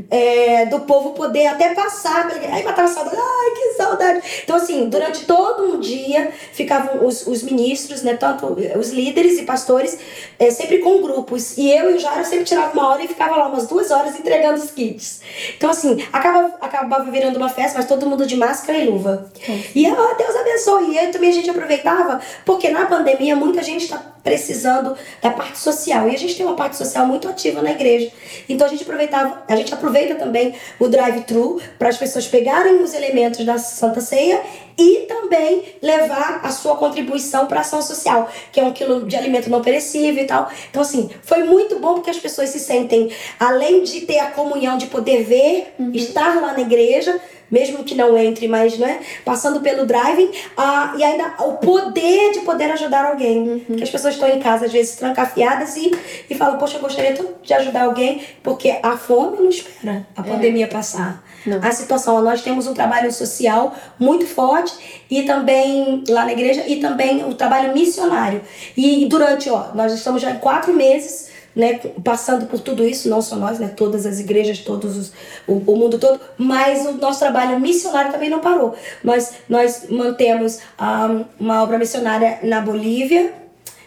é, 0.10 0.66
do 0.68 0.82
povo 0.82 1.12
poder 1.12 1.48
até 1.48 1.74
passar. 1.74 2.28
Aí 2.52 2.64
matava 2.64 2.88
saudade, 2.88 3.18
ai 3.18 3.52
que 3.52 3.74
saudade. 3.74 4.22
Então, 4.44 4.56
assim, 4.56 4.90
durante 4.90 5.26
todo 5.26 5.76
um 5.76 5.80
dia 5.80 6.32
ficavam 6.54 7.06
os, 7.06 7.26
os 7.28 7.44
ministros, 7.44 8.04
né, 8.04 8.16
tanto 8.16 8.58
os 8.78 8.90
líderes 8.92 9.40
e 9.40 9.44
pastores, 9.44 9.98
é, 10.40 10.50
sempre 10.52 10.80
com 10.80 11.02
grupos. 11.02 11.58
E 11.58 11.70
eu 11.72 11.92
e 11.92 11.96
o 11.96 12.00
Jairo 12.00 12.26
sempre 12.26 12.46
tirava 12.46 12.74
uma 12.74 12.90
hora 12.90 13.04
e 13.04 13.08
ficava 13.08 13.36
lá 13.36 13.48
umas 13.48 13.68
duas 13.68 13.92
horas 13.92 14.20
entregando 14.20 14.62
os 14.62 14.72
kits. 14.72 15.22
Então, 15.58 15.70
assim, 15.70 16.06
acaba, 16.12 16.54
acabava 16.62 17.10
virando 17.12 17.38
uma 17.38 17.50
festa, 17.50 17.78
mas 17.78 17.88
todo 17.88 18.06
mundo 18.06 18.26
de 18.26 18.36
máscara 18.36 18.78
e 18.78 18.88
luva. 18.88 19.32
E 19.74 19.86
ah, 19.86 20.16
Deus 20.18 20.36
abençoe. 20.36 20.92
E 20.92 21.00
aí 21.00 21.12
também 21.12 21.30
a 21.30 21.34
gente 21.34 21.50
aproveitava, 21.50 22.22
porque 22.46 22.70
na 22.70 22.86
pandemia 22.86 23.36
muita 23.36 23.64
gente 23.64 23.84
está 23.84 23.98
precisando 24.24 24.96
da 25.22 25.32
parte 25.32 25.58
social. 25.58 26.10
E 26.10 26.16
a 26.16 26.18
gente 26.18 26.36
tem 26.36 26.46
uma 26.46 26.56
parte 26.56 26.76
social 26.76 27.06
muito 27.06 27.28
ativa 27.30 27.62
na 27.62 27.72
igreja. 27.72 28.12
Então 28.50 28.68
a 28.68 28.70
gente 28.70 28.84
aproveitava, 28.84 29.44
a 29.48 29.56
gente 29.56 29.74
aproveita 29.88 30.16
também 30.16 30.54
o 30.80 30.88
drive-thru 30.90 31.62
para 31.80 31.88
as 31.88 31.98
pessoas 31.98 32.28
pegarem 32.28 32.82
os 32.84 32.94
elementos 32.94 33.46
da 33.46 33.58
Santa 33.58 34.02
Ceia 34.02 34.42
e 34.78 35.06
também 35.08 35.64
levar 35.82 36.42
a 36.44 36.52
sua 36.52 36.76
contribuição 36.76 37.48
para 37.48 37.60
a 37.60 37.62
ação 37.62 37.82
social, 37.82 38.30
que 38.52 38.60
é 38.60 38.64
um 38.64 38.74
quilo 38.74 39.08
de 39.08 39.16
alimento 39.16 39.50
não 39.50 39.62
perecível 39.62 40.24
e 40.24 40.28
tal. 40.28 40.52
Então, 40.70 40.82
assim, 40.82 41.10
foi 41.24 41.44
muito 41.44 41.80
bom 41.80 41.96
porque 41.96 42.10
as 42.10 42.20
pessoas 42.20 42.50
se 42.50 42.60
sentem, 42.60 43.10
além 43.40 43.84
de 43.84 44.02
ter 44.02 44.20
a 44.20 44.32
comunhão 44.32 44.78
de 44.78 44.88
poder 44.88 45.24
ver, 45.24 45.74
estar 45.94 46.40
lá 46.42 46.54
na 46.54 46.62
igreja, 46.62 47.20
mesmo 47.50 47.84
que 47.84 47.96
não 47.96 48.18
entre, 48.18 48.48
mas 48.48 48.78
né, 48.78 49.00
passando 49.24 49.62
pelo 49.62 49.86
driving, 49.86 50.32
ah, 50.56 50.94
e 50.98 51.04
ainda 51.04 51.36
o 51.40 51.54
poder 51.54 52.34
de 52.34 52.40
poder 52.42 52.72
ajudar 52.72 53.06
alguém. 53.06 53.60
Porque 53.66 53.84
as 53.84 53.90
pessoas 53.90 54.14
estão 54.14 54.30
em 54.30 54.40
casa, 54.40 54.66
às 54.66 54.72
vezes, 54.72 54.96
trancafiadas 54.96 55.76
e, 55.78 55.92
e 56.30 56.36
falam, 56.36 56.58
poxa, 56.58 56.78
eu 56.78 56.82
gostaria 56.82 57.16
tanto 57.16 57.36
de 57.42 57.54
ajudar 57.54 57.84
alguém, 57.84 58.22
porque 58.44 58.78
a 58.82 58.98
fome 58.98 59.38
não 59.38 59.50
espera 59.50 60.06
a 60.16 60.24
pandemia 60.24 60.68
passar. 60.68 61.24
Não. 61.46 61.60
A 61.64 61.72
situação, 61.72 62.22
nós 62.22 62.42
temos 62.42 62.68
um 62.68 62.74
trabalho 62.74 63.12
social 63.12 63.74
muito 63.98 64.26
forte 64.28 65.06
e 65.10 65.24
também 65.24 66.04
lá 66.10 66.26
na 66.26 66.34
igreja 66.34 66.64
e 66.68 66.82
também 66.82 67.24
o 67.24 67.34
trabalho 67.34 67.74
missionário. 67.74 68.42
E 68.76 69.06
durante, 69.06 69.50
ó, 69.50 69.68
nós 69.74 69.94
estamos 69.94 70.22
já 70.22 70.32
em 70.32 70.40
quatro 70.40 70.74
meses 70.74 71.27
né, 71.58 71.80
passando 72.04 72.46
por 72.46 72.60
tudo 72.60 72.88
isso, 72.88 73.10
não 73.10 73.20
só 73.20 73.36
nós, 73.36 73.58
né, 73.58 73.74
todas 73.76 74.06
as 74.06 74.20
igrejas, 74.20 74.60
todos 74.60 74.96
os, 74.96 75.12
o, 75.48 75.54
o 75.54 75.76
mundo 75.76 75.98
todo, 75.98 76.22
mas 76.38 76.86
o 76.86 76.94
nosso 76.94 77.20
trabalho 77.20 77.60
missionário 77.60 78.12
também 78.12 78.30
não 78.30 78.40
parou. 78.40 78.76
Nós, 79.04 79.34
nós 79.50 79.88
mantemos 79.90 80.60
ah, 80.78 81.24
uma 81.40 81.64
obra 81.64 81.80
missionária 81.80 82.38
na 82.44 82.62
Bolívia, 82.62 83.34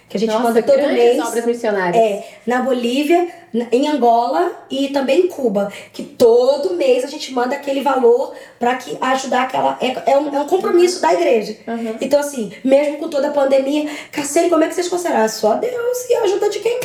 que 0.09 0.17
a 0.17 0.21
gente 0.21 0.31
Nossa, 0.31 0.43
manda 0.43 0.61
todo 0.61 0.83
mês. 0.89 1.21
obras 1.21 1.47
missionárias. 1.47 2.03
É, 2.03 2.29
na 2.45 2.62
Bolívia, 2.62 3.29
em 3.71 3.87
Angola 3.87 4.50
e 4.69 4.89
também 4.89 5.27
em 5.27 5.29
Cuba. 5.29 5.73
Que 5.93 6.03
todo 6.03 6.75
mês 6.75 7.05
a 7.05 7.07
gente 7.07 7.33
manda 7.33 7.55
aquele 7.55 7.81
valor 7.81 8.35
para 8.59 8.75
que 8.75 8.99
ajudar 9.00 9.43
aquela. 9.43 9.79
É, 9.81 10.11
é, 10.11 10.19
um, 10.19 10.35
é 10.35 10.41
um 10.41 10.49
compromisso 10.49 11.00
da 11.00 11.15
igreja. 11.15 11.57
Uhum. 11.65 11.95
Então, 12.00 12.19
assim, 12.19 12.50
mesmo 12.65 12.97
com 12.97 13.09
toda 13.09 13.29
a 13.29 13.31
pandemia, 13.31 13.89
Cacete, 14.11 14.50
como 14.50 14.65
é 14.65 14.67
que 14.67 14.75
vocês 14.75 14.89
consideram? 14.89 15.29
Só 15.29 15.55
Deus 15.55 16.11
e 16.11 16.15
a 16.15 16.23
ajuda 16.25 16.50
de 16.50 16.59
quem? 16.59 16.81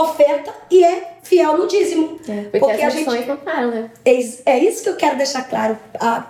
Oferta 0.00 0.52
e 0.70 0.82
é 0.82 1.18
fiel 1.22 1.56
no 1.56 1.68
dízimo. 1.68 2.18
É, 2.28 2.42
porque, 2.42 2.58
porque 2.58 2.82
as 2.82 2.94
a 2.94 2.96
gente 2.96 3.28
não 3.28 3.36
param, 3.36 3.70
né? 3.70 3.90
É, 4.04 4.12
é 4.46 4.58
isso 4.58 4.82
que 4.82 4.88
eu 4.88 4.96
quero 4.96 5.16
deixar 5.16 5.48
claro, 5.48 5.78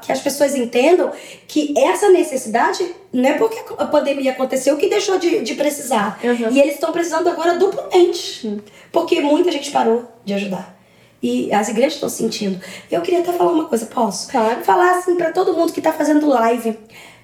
que 0.02 0.12
as 0.12 0.20
pessoas 0.20 0.54
entendam 0.54 1.10
que 1.48 1.74
essa 1.78 2.10
necessidade 2.10 2.94
não 3.10 3.28
é 3.28 3.32
porque 3.34 3.58
a 3.78 3.86
pandemia 3.86 4.32
aconteceu 4.32 4.76
que 4.76 4.88
deixou 4.88 5.18
de, 5.18 5.40
de 5.40 5.54
precisar. 5.54 6.20
Uhum. 6.22 6.52
E 6.52 6.60
eles 6.60 6.74
estão 6.74 6.92
precisando 6.92 7.28
agora 7.28 7.58
duplamente, 7.58 8.46
uhum. 8.46 8.60
porque 8.92 9.20
muita 9.20 9.50
gente 9.50 9.70
parou 9.70 10.04
de 10.24 10.34
ajudar. 10.34 10.74
E 11.22 11.50
as 11.54 11.70
igrejas 11.70 11.94
estão 11.94 12.08
sentindo. 12.10 12.60
Eu 12.90 13.00
queria 13.00 13.20
até 13.20 13.32
falar 13.32 13.50
uma 13.50 13.64
coisa, 13.64 13.86
posso? 13.86 14.30
Claro. 14.30 14.62
Falar 14.62 14.98
assim 14.98 15.16
para 15.16 15.32
todo 15.32 15.54
mundo 15.54 15.72
que 15.72 15.80
está 15.80 15.90
fazendo 15.90 16.28
live. 16.28 16.78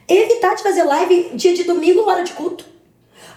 Evitar 0.09 0.55
de 0.55 0.63
fazer 0.63 0.85
live 0.85 1.33
dia 1.35 1.53
de 1.53 1.65
domingo, 1.65 2.09
hora 2.09 2.25
de 2.25 2.33
culto. 2.33 2.65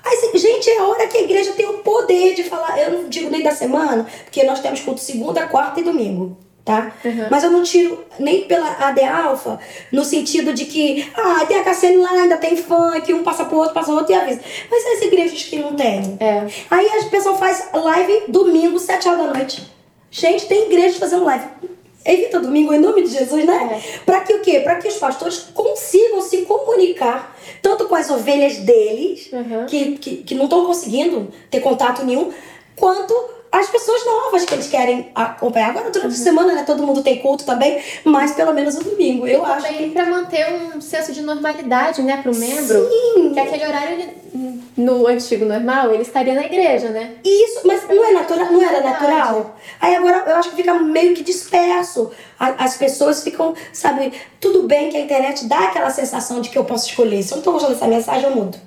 Mas, 0.03 0.41
gente, 0.41 0.69
é 0.69 0.79
a 0.79 0.87
hora 0.87 1.07
que 1.07 1.17
a 1.17 1.21
igreja 1.21 1.53
tem 1.53 1.67
o 1.67 1.79
poder 1.79 2.35
de 2.35 2.43
falar. 2.43 2.77
Eu 2.79 2.91
não 2.91 3.09
digo 3.09 3.29
nem 3.29 3.41
da 3.41 3.51
semana, 3.51 4.05
porque 4.25 4.43
nós 4.43 4.59
temos 4.59 4.81
culto 4.81 4.99
segunda, 4.99 5.47
quarta 5.47 5.79
e 5.79 5.83
domingo. 5.83 6.37
Tá? 6.65 6.93
Uhum. 7.03 7.27
Mas 7.29 7.43
eu 7.43 7.51
não 7.51 7.61
tiro 7.61 8.05
nem 8.17 8.45
pela 8.45 8.69
AD 8.87 9.03
Alpha, 9.03 9.59
no 9.91 10.05
sentido 10.05 10.53
de 10.53 10.63
que, 10.63 11.11
ah, 11.13 11.45
tem 11.45 11.59
a 11.59 11.63
Cassiane 11.63 11.97
lá, 11.97 12.11
ainda 12.11 12.37
tem 12.37 12.55
funk, 12.55 13.13
um 13.13 13.21
passa 13.21 13.43
pro 13.43 13.57
outro, 13.57 13.73
passa 13.73 13.87
pro 13.87 13.97
outro 13.97 14.13
e 14.13 14.15
avisa. 14.15 14.39
Mas 14.71 14.85
as 14.85 15.01
igrejas 15.01 15.43
que 15.43 15.57
não 15.57 15.73
tem. 15.73 16.17
É. 16.21 16.47
Aí 16.71 16.87
as 16.87 17.05
pessoas 17.05 17.37
faz 17.37 17.67
live 17.73 18.23
domingo, 18.29 18.79
sete 18.79 19.09
horas 19.09 19.25
da 19.25 19.33
noite. 19.33 19.69
Gente, 20.09 20.45
tem 20.45 20.67
igreja 20.67 20.97
fazendo 20.99 21.25
live. 21.25 21.45
Evita 22.05 22.39
domingo 22.39 22.73
em 22.73 22.79
nome 22.79 23.03
de 23.03 23.09
Jesus, 23.09 23.45
né? 23.45 23.81
É. 23.81 23.99
Para 23.99 24.21
que 24.21 24.33
o 24.33 24.41
quê? 24.41 24.59
Para 24.59 24.75
que 24.75 24.87
os 24.87 24.95
pastores 24.95 25.47
consigam 25.53 26.21
se 26.21 26.41
comunicar 26.43 27.37
tanto 27.61 27.87
com 27.87 27.95
as 27.95 28.09
ovelhas 28.09 28.57
deles, 28.57 29.29
uhum. 29.31 29.65
que, 29.65 29.97
que, 29.97 30.17
que 30.17 30.35
não 30.35 30.45
estão 30.45 30.65
conseguindo 30.65 31.31
ter 31.49 31.61
contato 31.61 32.05
nenhum, 32.05 32.31
quanto 32.75 33.13
as 33.53 33.69
pessoas 33.69 34.03
novas 34.03 34.45
que 34.45 34.53
eles 34.55 34.67
querem 34.67 35.11
acompanhar. 35.13 35.69
Agora, 35.69 35.91
durante 35.91 36.07
uhum. 36.07 36.21
a 36.21 36.23
semana, 36.23 36.53
né, 36.55 36.63
todo 36.63 36.81
mundo 36.81 37.03
tem 37.03 37.19
culto 37.19 37.45
também, 37.45 37.79
mas 38.03 38.31
pelo 38.31 38.51
menos 38.51 38.73
no 38.73 38.83
domingo, 38.83 39.27
eu 39.27 39.43
e 39.43 39.45
acho. 39.45 39.67
também 39.67 39.89
que... 39.89 39.89
para 39.91 40.07
manter 40.07 40.53
um 40.53 40.81
senso 40.81 41.13
de 41.13 41.21
normalidade, 41.21 42.01
né, 42.01 42.19
pro 42.23 42.33
membro. 42.35 42.89
Sim. 42.89 43.31
Que 43.31 43.39
aquele 43.39 43.63
horário, 43.63 43.93
ele, 43.93 44.63
no 44.75 45.05
antigo 45.05 45.45
normal, 45.45 45.93
ele 45.93 46.01
estaria 46.01 46.33
na 46.33 46.45
igreja, 46.45 46.89
né? 46.89 47.11
Isso, 47.23 47.61
mas 47.63 47.87
não 47.87 48.03
é 48.03 48.11
natural, 48.13 48.51
não 48.51 48.61
era 48.63 48.81
natural. 48.81 49.55
Aí 49.79 49.95
agora 49.95 50.23
eu 50.25 50.35
acho 50.37 50.49
que 50.49 50.55
fica 50.55 50.73
meio 50.79 51.13
que 51.13 51.21
disperso. 51.21 52.09
As 52.39 52.75
pessoas 52.75 53.23
ficam, 53.23 53.53
sabe, 53.71 54.13
tudo 54.39 54.63
bem 54.63 54.89
que 54.89 54.97
a 54.97 55.01
internet 55.01 55.45
dá 55.45 55.65
aquela 55.65 55.91
sensação 55.91 56.41
de 56.41 56.49
que 56.49 56.57
eu 56.57 56.65
posso 56.65 56.89
escolher. 56.89 57.21
Se 57.21 57.33
eu 57.33 57.35
não 57.35 57.43
tô 57.43 57.51
gostando 57.51 57.73
dessa 57.73 57.87
mensagem, 57.87 58.23
eu 58.23 58.35
mudo. 58.35 58.57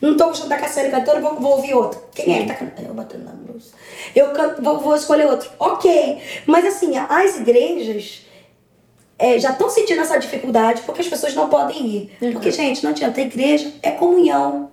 Não 0.00 0.16
tô 0.16 0.28
gostando 0.28 0.48
da 0.50 0.56
Cassiane 0.56 0.90
cantora, 0.90 1.20
vou, 1.20 1.34
vou 1.34 1.56
ouvir 1.56 1.74
outra. 1.74 2.00
Quem 2.14 2.34
é 2.34 2.42
que 2.42 2.46
tá 2.46 2.54
cantando? 2.54 2.88
Eu 2.88 2.94
batendo 2.94 3.24
na 3.24 3.32
luz. 3.32 3.72
Eu 4.14 4.30
canto, 4.30 4.62
vou, 4.62 4.78
vou 4.78 4.94
escolher 4.94 5.26
outro. 5.26 5.50
Ok. 5.58 6.18
Mas 6.46 6.66
assim, 6.66 6.96
as 6.96 7.38
igrejas 7.38 8.26
é, 9.18 9.38
já 9.38 9.50
estão 9.50 9.68
sentindo 9.68 10.00
essa 10.00 10.18
dificuldade 10.18 10.82
porque 10.82 11.02
as 11.02 11.08
pessoas 11.08 11.34
não 11.34 11.48
podem 11.48 11.86
ir. 11.86 12.16
Uhum. 12.20 12.32
Porque, 12.32 12.50
gente, 12.50 12.82
não 12.82 12.90
adianta. 12.90 13.20
A 13.20 13.24
igreja 13.24 13.72
é 13.82 13.90
comunhão. 13.90 14.70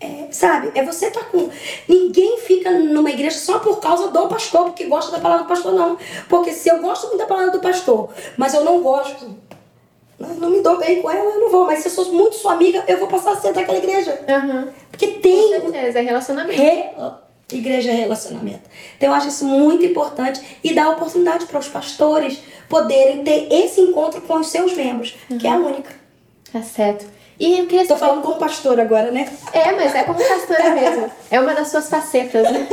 É, 0.00 0.28
sabe? 0.30 0.72
É 0.74 0.82
você 0.82 1.10
tá 1.10 1.22
com. 1.24 1.50
Ninguém 1.86 2.38
fica 2.38 2.70
numa 2.70 3.10
igreja 3.10 3.38
só 3.38 3.58
por 3.58 3.80
causa 3.80 4.08
do 4.08 4.28
pastor, 4.28 4.64
porque 4.64 4.84
gosta 4.86 5.12
da 5.12 5.20
palavra 5.20 5.44
do 5.44 5.48
pastor, 5.48 5.74
não. 5.74 5.98
Porque 6.28 6.52
se 6.52 6.70
eu 6.70 6.80
gosto 6.80 7.08
muito 7.08 7.18
da 7.18 7.26
palavra 7.26 7.52
do 7.52 7.60
pastor, 7.60 8.08
mas 8.36 8.54
eu 8.54 8.64
não 8.64 8.82
gosto 8.82 9.38
não 10.18 10.50
me 10.50 10.60
dou 10.60 10.76
bem 10.76 11.00
com 11.00 11.10
ela, 11.10 11.30
eu 11.30 11.40
não 11.40 11.50
vou. 11.50 11.66
Mas 11.66 11.80
se 11.80 11.88
eu 11.88 11.92
sou 11.92 12.12
muito 12.12 12.36
sua 12.36 12.52
amiga, 12.52 12.84
eu 12.86 12.98
vou 12.98 13.08
passar 13.08 13.32
a 13.32 13.36
ser 13.36 13.52
daquela 13.52 13.78
igreja. 13.78 14.20
Uhum. 14.28 14.68
Porque 14.90 15.06
tem. 15.06 15.60
Com 15.60 15.70
certeza, 15.70 15.98
é 15.98 16.02
relacionamento. 16.02 16.60
Re... 16.60 16.90
Igreja 17.56 17.90
é 17.90 17.94
relacionamento. 17.94 18.62
Então 18.96 19.08
eu 19.10 19.14
acho 19.14 19.28
isso 19.28 19.44
muito 19.44 19.84
importante 19.84 20.40
e 20.62 20.74
dá 20.74 20.90
oportunidade 20.90 21.46
para 21.46 21.58
os 21.58 21.68
pastores 21.68 22.40
poderem 22.68 23.24
ter 23.24 23.48
esse 23.50 23.80
encontro 23.80 24.20
com 24.22 24.34
os 24.38 24.48
seus 24.48 24.74
membros, 24.74 25.16
uhum. 25.28 25.38
que 25.38 25.46
é 25.46 25.50
a 25.50 25.56
única. 25.56 25.90
Tá 26.52 26.62
certo. 26.62 27.06
E 27.38 27.58
eu 27.58 27.66
queria 27.66 27.86
Tô 27.86 27.96
saber... 27.96 28.00
falando 28.00 28.22
como 28.22 28.36
pastor 28.36 28.78
agora, 28.78 29.10
né? 29.10 29.28
É, 29.52 29.72
mas 29.72 29.94
é 29.94 30.02
como 30.04 30.18
pastora 30.18 30.70
mesmo. 30.74 31.10
É 31.30 31.40
uma 31.40 31.54
das 31.54 31.68
suas 31.68 31.88
facetas, 31.88 32.50
né? 32.50 32.68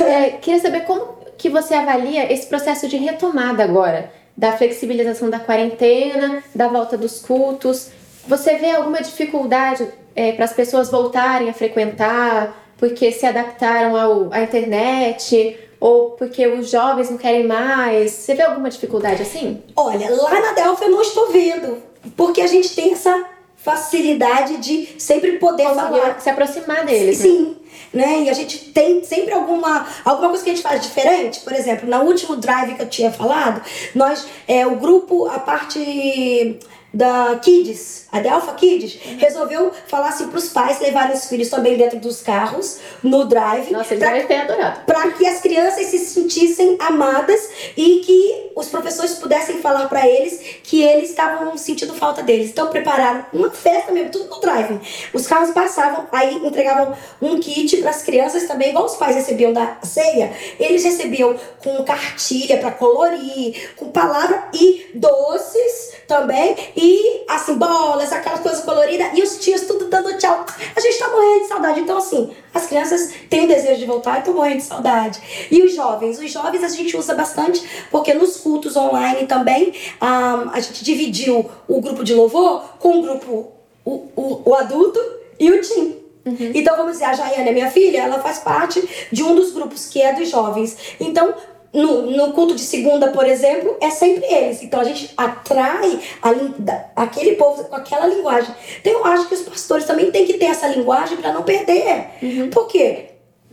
É, 0.00 0.30
queria 0.30 0.60
saber 0.60 0.82
como 0.84 1.20
que 1.36 1.48
você 1.48 1.74
avalia 1.74 2.32
esse 2.32 2.46
processo 2.46 2.86
de 2.86 2.96
retomada 2.96 3.64
agora 3.64 4.12
da 4.36 4.52
flexibilização 4.52 5.28
da 5.28 5.40
quarentena, 5.40 6.42
da 6.54 6.68
volta 6.68 6.96
dos 6.96 7.20
cultos. 7.20 7.90
Você 8.26 8.56
vê 8.56 8.70
alguma 8.70 9.02
dificuldade 9.02 9.86
é, 10.14 10.32
para 10.32 10.44
as 10.44 10.52
pessoas 10.52 10.90
voltarem 10.90 11.50
a 11.50 11.52
frequentar 11.52 12.61
porque 12.82 13.12
se 13.12 13.24
adaptaram 13.24 13.96
ao, 13.96 14.32
à 14.32 14.42
internet 14.42 15.56
ou 15.78 16.10
porque 16.10 16.44
os 16.48 16.68
jovens 16.68 17.10
não 17.10 17.16
querem 17.16 17.46
mais? 17.46 18.10
Você 18.10 18.34
vê 18.34 18.42
alguma 18.42 18.68
dificuldade 18.68 19.22
assim? 19.22 19.62
Olha, 19.76 20.10
lá 20.10 20.40
na 20.40 20.50
Delphi 20.50 20.86
eu 20.86 20.90
não 20.90 21.00
estou 21.00 21.30
vendo, 21.30 21.80
porque 22.16 22.40
a 22.40 22.46
gente 22.48 22.74
tem 22.74 22.92
essa 22.92 23.24
facilidade 23.54 24.56
de 24.56 25.00
sempre 25.00 25.38
poder 25.38 25.62
Conseguir 25.62 26.00
falar. 26.00 26.20
se 26.20 26.28
aproximar 26.28 26.84
deles. 26.84 27.20
Né? 27.20 27.24
Sim. 27.24 27.56
Né? 27.94 28.04
né? 28.04 28.22
E 28.22 28.28
a 28.28 28.32
gente 28.32 28.72
tem 28.72 29.04
sempre 29.04 29.32
alguma, 29.32 29.86
alguma 30.04 30.30
coisa 30.30 30.42
que 30.42 30.50
a 30.50 30.52
gente 30.52 30.64
faz 30.64 30.82
diferente. 30.82 31.38
Por 31.38 31.52
exemplo, 31.52 31.88
no 31.88 32.02
último 32.02 32.34
drive 32.34 32.74
que 32.74 32.82
eu 32.82 32.88
tinha 32.88 33.12
falado, 33.12 33.62
nós, 33.94 34.26
é, 34.48 34.66
o 34.66 34.74
grupo, 34.74 35.28
a 35.28 35.38
parte 35.38 36.58
da 36.92 37.38
Kids, 37.42 38.06
a 38.12 38.20
Delpha 38.20 38.52
Kids, 38.54 38.98
resolveu 39.18 39.72
falar 39.86 40.08
assim 40.08 40.28
para 40.28 40.38
os 40.38 40.48
pais 40.50 40.80
levarem 40.80 41.14
os 41.16 41.26
filhos 41.26 41.48
também 41.48 41.76
dentro 41.76 41.98
dos 41.98 42.20
carros, 42.20 42.78
no 43.02 43.24
drive. 43.24 43.70
Nossa, 43.70 43.94
eles 43.94 44.04
devem 44.04 44.26
ter 44.26 44.36
adorado. 44.36 44.84
Para 44.84 45.10
que 45.12 45.26
as 45.26 45.40
crianças 45.40 45.86
se 45.86 45.98
sentissem 45.98 46.76
amadas 46.78 47.50
e 47.76 48.00
que 48.00 48.52
os 48.54 48.68
professores 48.68 49.14
pudessem 49.14 49.60
falar 49.60 49.88
para 49.88 50.06
eles 50.06 50.40
que 50.62 50.82
eles 50.82 51.10
estavam 51.10 51.56
sentindo 51.56 51.94
falta 51.94 52.22
deles. 52.22 52.50
Então 52.50 52.68
prepararam 52.68 53.24
uma 53.32 53.50
festa 53.50 53.90
mesmo, 53.92 54.10
tudo 54.10 54.28
no 54.28 54.40
drive. 54.40 54.78
Os 55.12 55.26
carros 55.26 55.50
passavam, 55.50 56.06
aí 56.12 56.34
entregavam 56.36 56.94
um 57.20 57.40
kit 57.40 57.78
para 57.78 57.90
as 57.90 58.02
crianças 58.02 58.46
também, 58.46 58.70
igual 58.70 58.84
os 58.84 58.96
pais 58.96 59.16
recebiam 59.16 59.52
da 59.52 59.78
ceia, 59.82 60.32
eles 60.58 60.84
recebiam 60.84 61.36
com 61.62 61.82
cartilha 61.84 62.58
para 62.58 62.70
colorir, 62.72 63.74
com 63.76 63.90
palavra 63.90 64.48
e 64.52 64.90
doces 64.94 65.92
também 66.06 66.56
e 66.76 66.81
assim, 67.28 67.54
bolas, 67.54 68.12
aquelas 68.12 68.40
coisas 68.40 68.64
coloridas, 68.64 69.08
e 69.14 69.22
os 69.22 69.38
tios 69.38 69.62
tudo 69.62 69.86
dando 69.86 70.16
tchau. 70.18 70.44
A 70.74 70.80
gente 70.80 70.98
tá 70.98 71.08
morrendo 71.08 71.40
de 71.42 71.48
saudade. 71.48 71.80
Então, 71.80 71.98
assim, 71.98 72.30
as 72.52 72.66
crianças 72.66 73.12
têm 73.28 73.44
o 73.44 73.48
desejo 73.48 73.80
de 73.80 73.86
voltar 73.86 74.16
e 74.16 74.18
estão 74.20 74.34
morrendo 74.34 74.58
de 74.58 74.64
saudade. 74.64 75.20
E 75.50 75.62
os 75.62 75.74
jovens? 75.74 76.18
Os 76.18 76.30
jovens 76.30 76.62
a 76.62 76.68
gente 76.68 76.96
usa 76.96 77.14
bastante, 77.14 77.62
porque 77.90 78.14
nos 78.14 78.36
cultos 78.36 78.76
online 78.76 79.26
também 79.26 79.72
um, 80.00 80.50
a 80.50 80.60
gente 80.60 80.84
dividiu 80.84 81.50
o 81.68 81.80
grupo 81.80 82.04
de 82.04 82.14
louvor 82.14 82.64
com 82.78 82.98
o 82.98 83.02
grupo, 83.02 83.52
o, 83.84 83.92
o, 84.16 84.42
o 84.50 84.54
adulto 84.54 85.00
e 85.38 85.50
o 85.50 85.60
teen. 85.60 86.02
Uhum. 86.24 86.52
Então, 86.54 86.76
vamos 86.76 86.92
dizer, 86.92 87.06
a 87.06 87.14
Jaiane, 87.14 87.52
minha 87.52 87.70
filha, 87.70 88.02
ela 88.02 88.20
faz 88.20 88.38
parte 88.38 88.80
de 89.10 89.22
um 89.24 89.34
dos 89.34 89.52
grupos 89.52 89.88
que 89.88 90.00
é 90.00 90.12
dos 90.12 90.28
jovens. 90.28 90.76
Então, 91.00 91.34
no, 91.72 92.10
no 92.10 92.32
culto 92.32 92.54
de 92.54 92.60
segunda, 92.60 93.08
por 93.08 93.26
exemplo, 93.26 93.76
é 93.80 93.90
sempre 93.90 94.24
eles. 94.26 94.62
Então 94.62 94.80
a 94.80 94.84
gente 94.84 95.12
atrai 95.16 96.00
a, 96.22 97.02
aquele 97.02 97.36
povo 97.36 97.64
com 97.64 97.74
aquela 97.74 98.06
linguagem. 98.06 98.54
Então 98.80 98.92
eu 98.92 99.04
acho 99.06 99.26
que 99.26 99.34
os 99.34 99.42
pastores 99.42 99.86
também 99.86 100.10
têm 100.10 100.26
que 100.26 100.34
ter 100.34 100.46
essa 100.46 100.66
linguagem 100.68 101.16
para 101.16 101.32
não 101.32 101.42
perder. 101.42 102.06
Uhum. 102.22 102.50
Porque 102.50 103.06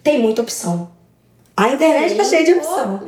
tem 0.03 0.19
muita 0.19 0.41
opção. 0.41 0.91
A 1.55 1.73
internet 1.73 2.11
está 2.11 2.23
cheia 2.23 2.45
de 2.45 2.53
opção. 2.53 3.01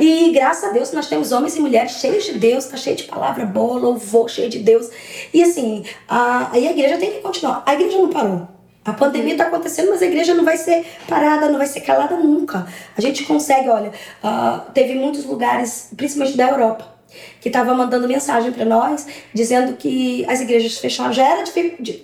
E 0.00 0.30
graças 0.30 0.64
a 0.64 0.72
Deus 0.72 0.92
nós 0.92 1.08
temos 1.08 1.30
homens 1.30 1.56
e 1.56 1.60
mulheres 1.60 1.92
cheios 1.92 2.24
de 2.24 2.38
Deus, 2.38 2.64
está 2.64 2.76
cheio 2.76 2.96
de 2.96 3.04
palavra 3.04 3.44
boa, 3.44 3.78
louvor, 3.78 4.30
cheio 4.30 4.48
de 4.48 4.60
Deus. 4.60 4.88
E 5.32 5.42
assim, 5.42 5.84
a, 6.08 6.50
a 6.52 6.58
igreja 6.58 6.96
tem 6.96 7.10
que 7.10 7.20
continuar. 7.20 7.62
A 7.66 7.74
igreja 7.74 7.98
não 7.98 8.08
parou. 8.08 8.57
A 8.88 8.94
pandemia 8.94 9.32
está 9.32 9.44
acontecendo, 9.44 9.90
mas 9.90 10.00
a 10.00 10.06
igreja 10.06 10.34
não 10.34 10.44
vai 10.44 10.56
ser 10.56 10.86
parada, 11.06 11.50
não 11.50 11.58
vai 11.58 11.66
ser 11.66 11.82
calada 11.82 12.16
nunca. 12.16 12.66
A 12.96 13.00
gente 13.02 13.22
consegue, 13.24 13.68
olha, 13.68 13.92
uh, 14.24 14.70
teve 14.72 14.94
muitos 14.94 15.26
lugares, 15.26 15.90
principalmente 15.94 16.38
da 16.38 16.48
Europa, 16.48 16.96
que 17.38 17.50
estava 17.50 17.74
mandando 17.74 18.08
mensagem 18.08 18.50
para 18.50 18.64
nós, 18.64 19.06
dizendo 19.34 19.74
que 19.76 20.24
as 20.26 20.40
igrejas 20.40 20.78
fecharam, 20.78 21.12
já 21.12 21.22
era 21.22 21.44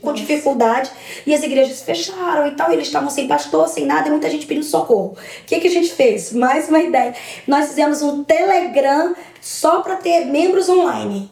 com 0.03 0.13
dificuldade, 0.13 0.91
e 1.27 1.35
as 1.35 1.43
igrejas 1.43 1.81
fecharam 1.81 2.49
e 2.49 2.51
tal, 2.51 2.71
e 2.71 2.75
eles 2.75 2.87
estavam 2.87 3.09
sem 3.09 3.27
pastor, 3.27 3.67
sem 3.67 3.87
nada, 3.87 4.09
e 4.09 4.11
muita 4.11 4.29
gente 4.29 4.45
pedindo 4.45 4.67
socorro. 4.67 5.17
O 5.17 5.45
que, 5.47 5.61
que 5.61 5.69
a 5.69 5.71
gente 5.71 5.91
fez? 5.91 6.35
Mais 6.35 6.69
uma 6.69 6.81
ideia. 6.81 7.15
Nós 7.47 7.69
fizemos 7.69 8.03
um 8.03 8.23
Telegram 8.23 9.15
só 9.41 9.81
para 9.81 9.97
ter 9.97 10.27
membros 10.27 10.69
online. 10.69 11.31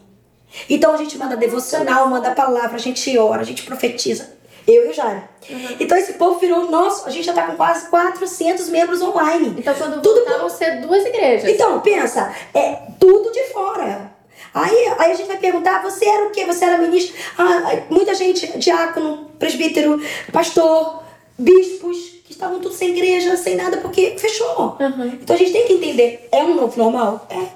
Então 0.67 0.93
a 0.93 0.97
gente 0.97 1.15
manda 1.15 1.37
devocional, 1.37 2.09
manda 2.09 2.31
palavra, 2.31 2.75
a 2.75 2.79
gente 2.79 3.15
ora, 3.19 3.41
a 3.41 3.45
gente 3.45 3.63
profetiza. 3.63 4.32
Eu 4.67 4.87
e 4.87 4.89
o 4.89 4.93
Jairo. 4.93 5.23
Uhum. 5.49 5.75
Então 5.79 5.97
esse 5.97 6.13
povo 6.13 6.39
virou 6.39 6.69
nosso. 6.69 7.07
A 7.07 7.09
gente 7.09 7.25
já 7.25 7.33
tá 7.33 7.43
com 7.43 7.55
quase 7.55 7.87
400 7.89 8.69
membros 8.69 9.01
online. 9.01 9.55
Então 9.57 9.73
quando 9.75 10.01
tudo 10.01 10.23
voltar, 10.33 10.37
vão 10.39 10.49
ser 10.49 10.81
duas 10.81 11.05
igrejas. 11.05 11.49
Então, 11.49 11.79
pensa, 11.81 12.33
é 12.53 12.73
tudo 12.99 13.31
de 13.31 13.43
fora. 13.51 14.11
Aí, 14.53 14.87
aí 14.99 15.11
a 15.11 15.15
gente 15.15 15.27
vai 15.27 15.37
perguntar, 15.37 15.81
você 15.81 16.05
era 16.05 16.27
o 16.27 16.31
quê? 16.31 16.45
Você 16.45 16.65
era 16.65 16.77
ministro? 16.77 17.15
Ah, 17.37 17.83
muita 17.89 18.13
gente, 18.13 18.57
diácono, 18.59 19.31
presbítero, 19.39 19.99
pastor, 20.31 21.03
bispos, 21.37 21.97
que 22.23 22.31
estavam 22.31 22.59
tudo 22.59 22.75
sem 22.75 22.89
igreja, 22.89 23.35
sem 23.35 23.55
nada, 23.55 23.77
porque 23.77 24.15
fechou. 24.17 24.77
Uhum. 24.79 25.17
Então 25.21 25.35
a 25.35 25.39
gente 25.39 25.51
tem 25.51 25.65
que 25.65 25.73
entender, 25.73 26.29
é 26.31 26.43
um 26.43 26.53
novo 26.53 26.77
normal? 26.77 27.27
É. 27.29 27.47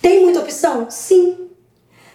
Tem 0.00 0.20
muita 0.20 0.40
opção? 0.40 0.88
Sim. 0.88 1.49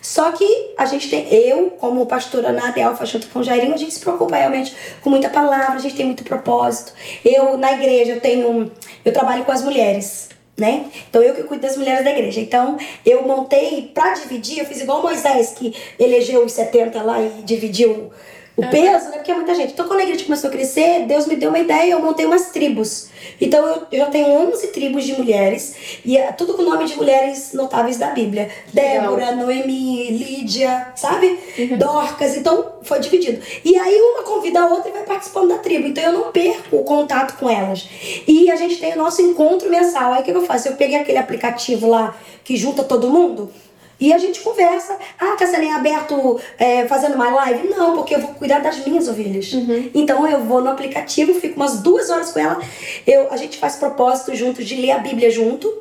Só 0.06 0.32
que 0.34 0.46
a 0.78 0.86
gente 0.86 1.10
tem, 1.10 1.28
eu, 1.34 1.72
como 1.80 2.06
pastora 2.06 2.52
na 2.52 2.72
Alfa 2.88 3.08
junto 3.08 3.28
com 3.30 3.40
o 3.40 3.44
Jairinho, 3.44 3.74
a 3.74 3.78
gente 3.78 3.92
se 3.92 4.00
preocupa 4.00 4.36
realmente 4.36 4.72
com 5.02 5.10
muita 5.10 5.30
palavra, 5.30 5.78
a 5.78 5.80
gente 5.80 5.96
tem 5.96 6.06
muito 6.06 6.24
propósito. 6.24 6.94
Eu, 7.26 7.58
na 7.58 7.72
igreja, 7.74 8.12
eu 8.12 8.22
tenho, 8.22 8.72
eu 9.04 9.12
trabalho 9.12 9.44
com 9.44 9.52
as 9.52 9.64
mulheres, 9.64 10.30
né? 10.56 10.86
Então 11.10 11.24
eu 11.24 11.34
que 11.34 11.42
cuido 11.42 11.64
das 11.64 11.76
mulheres 11.76 12.04
da 12.04 12.12
igreja. 12.12 12.40
Então 12.40 12.78
eu 13.04 13.24
montei, 13.28 13.90
pra 13.96 14.14
dividir, 14.14 14.60
eu 14.60 14.66
fiz 14.66 14.80
igual 14.80 15.02
Moisés, 15.02 15.56
que 15.58 15.74
elegeu 15.98 16.46
os 16.46 16.52
70 16.52 17.02
lá 17.02 17.20
e 17.20 17.42
dividiu 17.42 18.12
o 18.58 18.66
peso, 18.68 19.10
né? 19.10 19.18
Porque 19.18 19.32
é 19.32 19.36
muita 19.36 19.54
gente. 19.54 19.74
Então, 19.74 19.88
quando 19.88 20.00
a 20.00 20.04
igreja 20.04 20.24
começou 20.24 20.50
a 20.50 20.54
crescer, 20.54 21.06
Deus 21.06 21.28
me 21.28 21.36
deu 21.36 21.50
uma 21.50 21.60
ideia, 21.60 21.92
eu 21.92 22.00
montei 22.00 22.26
umas 22.26 22.52
tribos. 22.52 23.10
Então, 23.40 23.66
eu, 23.68 23.84
eu 23.92 24.00
já 24.00 24.06
tenho 24.06 24.28
11 24.28 24.68
tribos 24.68 25.04
de 25.04 25.14
mulheres, 25.14 25.76
e 26.06 26.18
é 26.18 26.32
tudo 26.32 26.54
com 26.54 26.62
o 26.62 26.70
nome 26.70 26.86
de 26.86 26.96
mulheres 26.96 27.52
notáveis 27.54 27.98
da 27.98 28.12
Bíblia: 28.12 28.50
Débora, 28.74 29.34
Noemi, 29.34 30.10
Lídia, 30.12 30.94
sabe? 30.96 31.38
Uhum. 31.58 31.78
Dorcas. 31.78 32.38
Então, 32.38 32.74
foi 32.82 33.00
dividido. 33.00 33.42
E 33.64 33.78
aí, 33.78 34.00
uma 34.00 34.24
convida 34.24 34.62
a 34.62 34.68
outra 34.68 34.90
e 34.90 34.94
vai 34.94 35.04
participando 35.04 35.50
da 35.50 35.58
tribo. 35.58 35.88
Então, 35.88 36.04
eu 36.04 36.14
não 36.14 36.32
perco 36.32 36.78
o 36.78 36.84
contato 36.84 37.38
com 37.38 37.50
elas. 37.50 37.90
E 38.26 38.50
a 38.50 38.56
gente 38.56 38.78
tem 38.78 38.94
o 38.94 38.98
nosso 38.98 39.22
encontro 39.22 39.70
mensal. 39.70 40.14
Aí, 40.14 40.22
o 40.22 40.24
que 40.24 40.32
eu 40.32 40.46
faço? 40.46 40.70
Eu 40.70 40.76
peguei 40.76 40.98
aquele 40.98 41.18
aplicativo 41.18 41.90
lá 41.90 42.16
que 42.44 42.56
junta 42.56 42.84
todo 42.84 43.10
mundo. 43.10 43.52
E 44.00 44.14
a 44.14 44.18
gente 44.18 44.42
conversa. 44.42 44.98
Ah, 45.20 45.36
é 45.40 45.72
aberto 45.72 46.40
é, 46.58 46.88
fazendo 46.88 47.16
uma 47.16 47.30
live? 47.30 47.70
Não, 47.70 47.96
porque 47.96 48.16
eu 48.16 48.20
vou 48.20 48.34
cuidar 48.34 48.60
das 48.60 48.86
minhas 48.86 49.08
ovelhas. 49.08 49.54
Uhum. 49.54 49.90
Então 49.94 50.28
eu 50.28 50.44
vou 50.44 50.62
no 50.62 50.70
aplicativo, 50.70 51.34
fico 51.40 51.56
umas 51.56 51.80
duas 51.80 52.10
horas 52.10 52.32
com 52.32 52.40
ela. 52.40 52.62
Eu, 53.08 53.32
a 53.32 53.38
gente 53.38 53.58
faz 53.58 53.78
propósito 53.78 54.36
junto 54.36 54.64
de 54.64 54.76
ler 54.76 54.92
a 54.92 55.00
Bíblia 55.00 55.30
junto. 55.30 55.72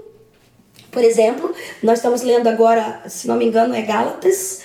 Por 0.90 1.02
exemplo, 1.02 1.52
nós 1.82 1.98
estamos 1.98 2.22
lendo 2.22 2.48
agora, 2.48 3.02
se 3.08 3.26
não 3.26 3.36
me 3.36 3.46
engano, 3.46 3.74
é 3.74 3.82
Gálatas. 3.82 4.62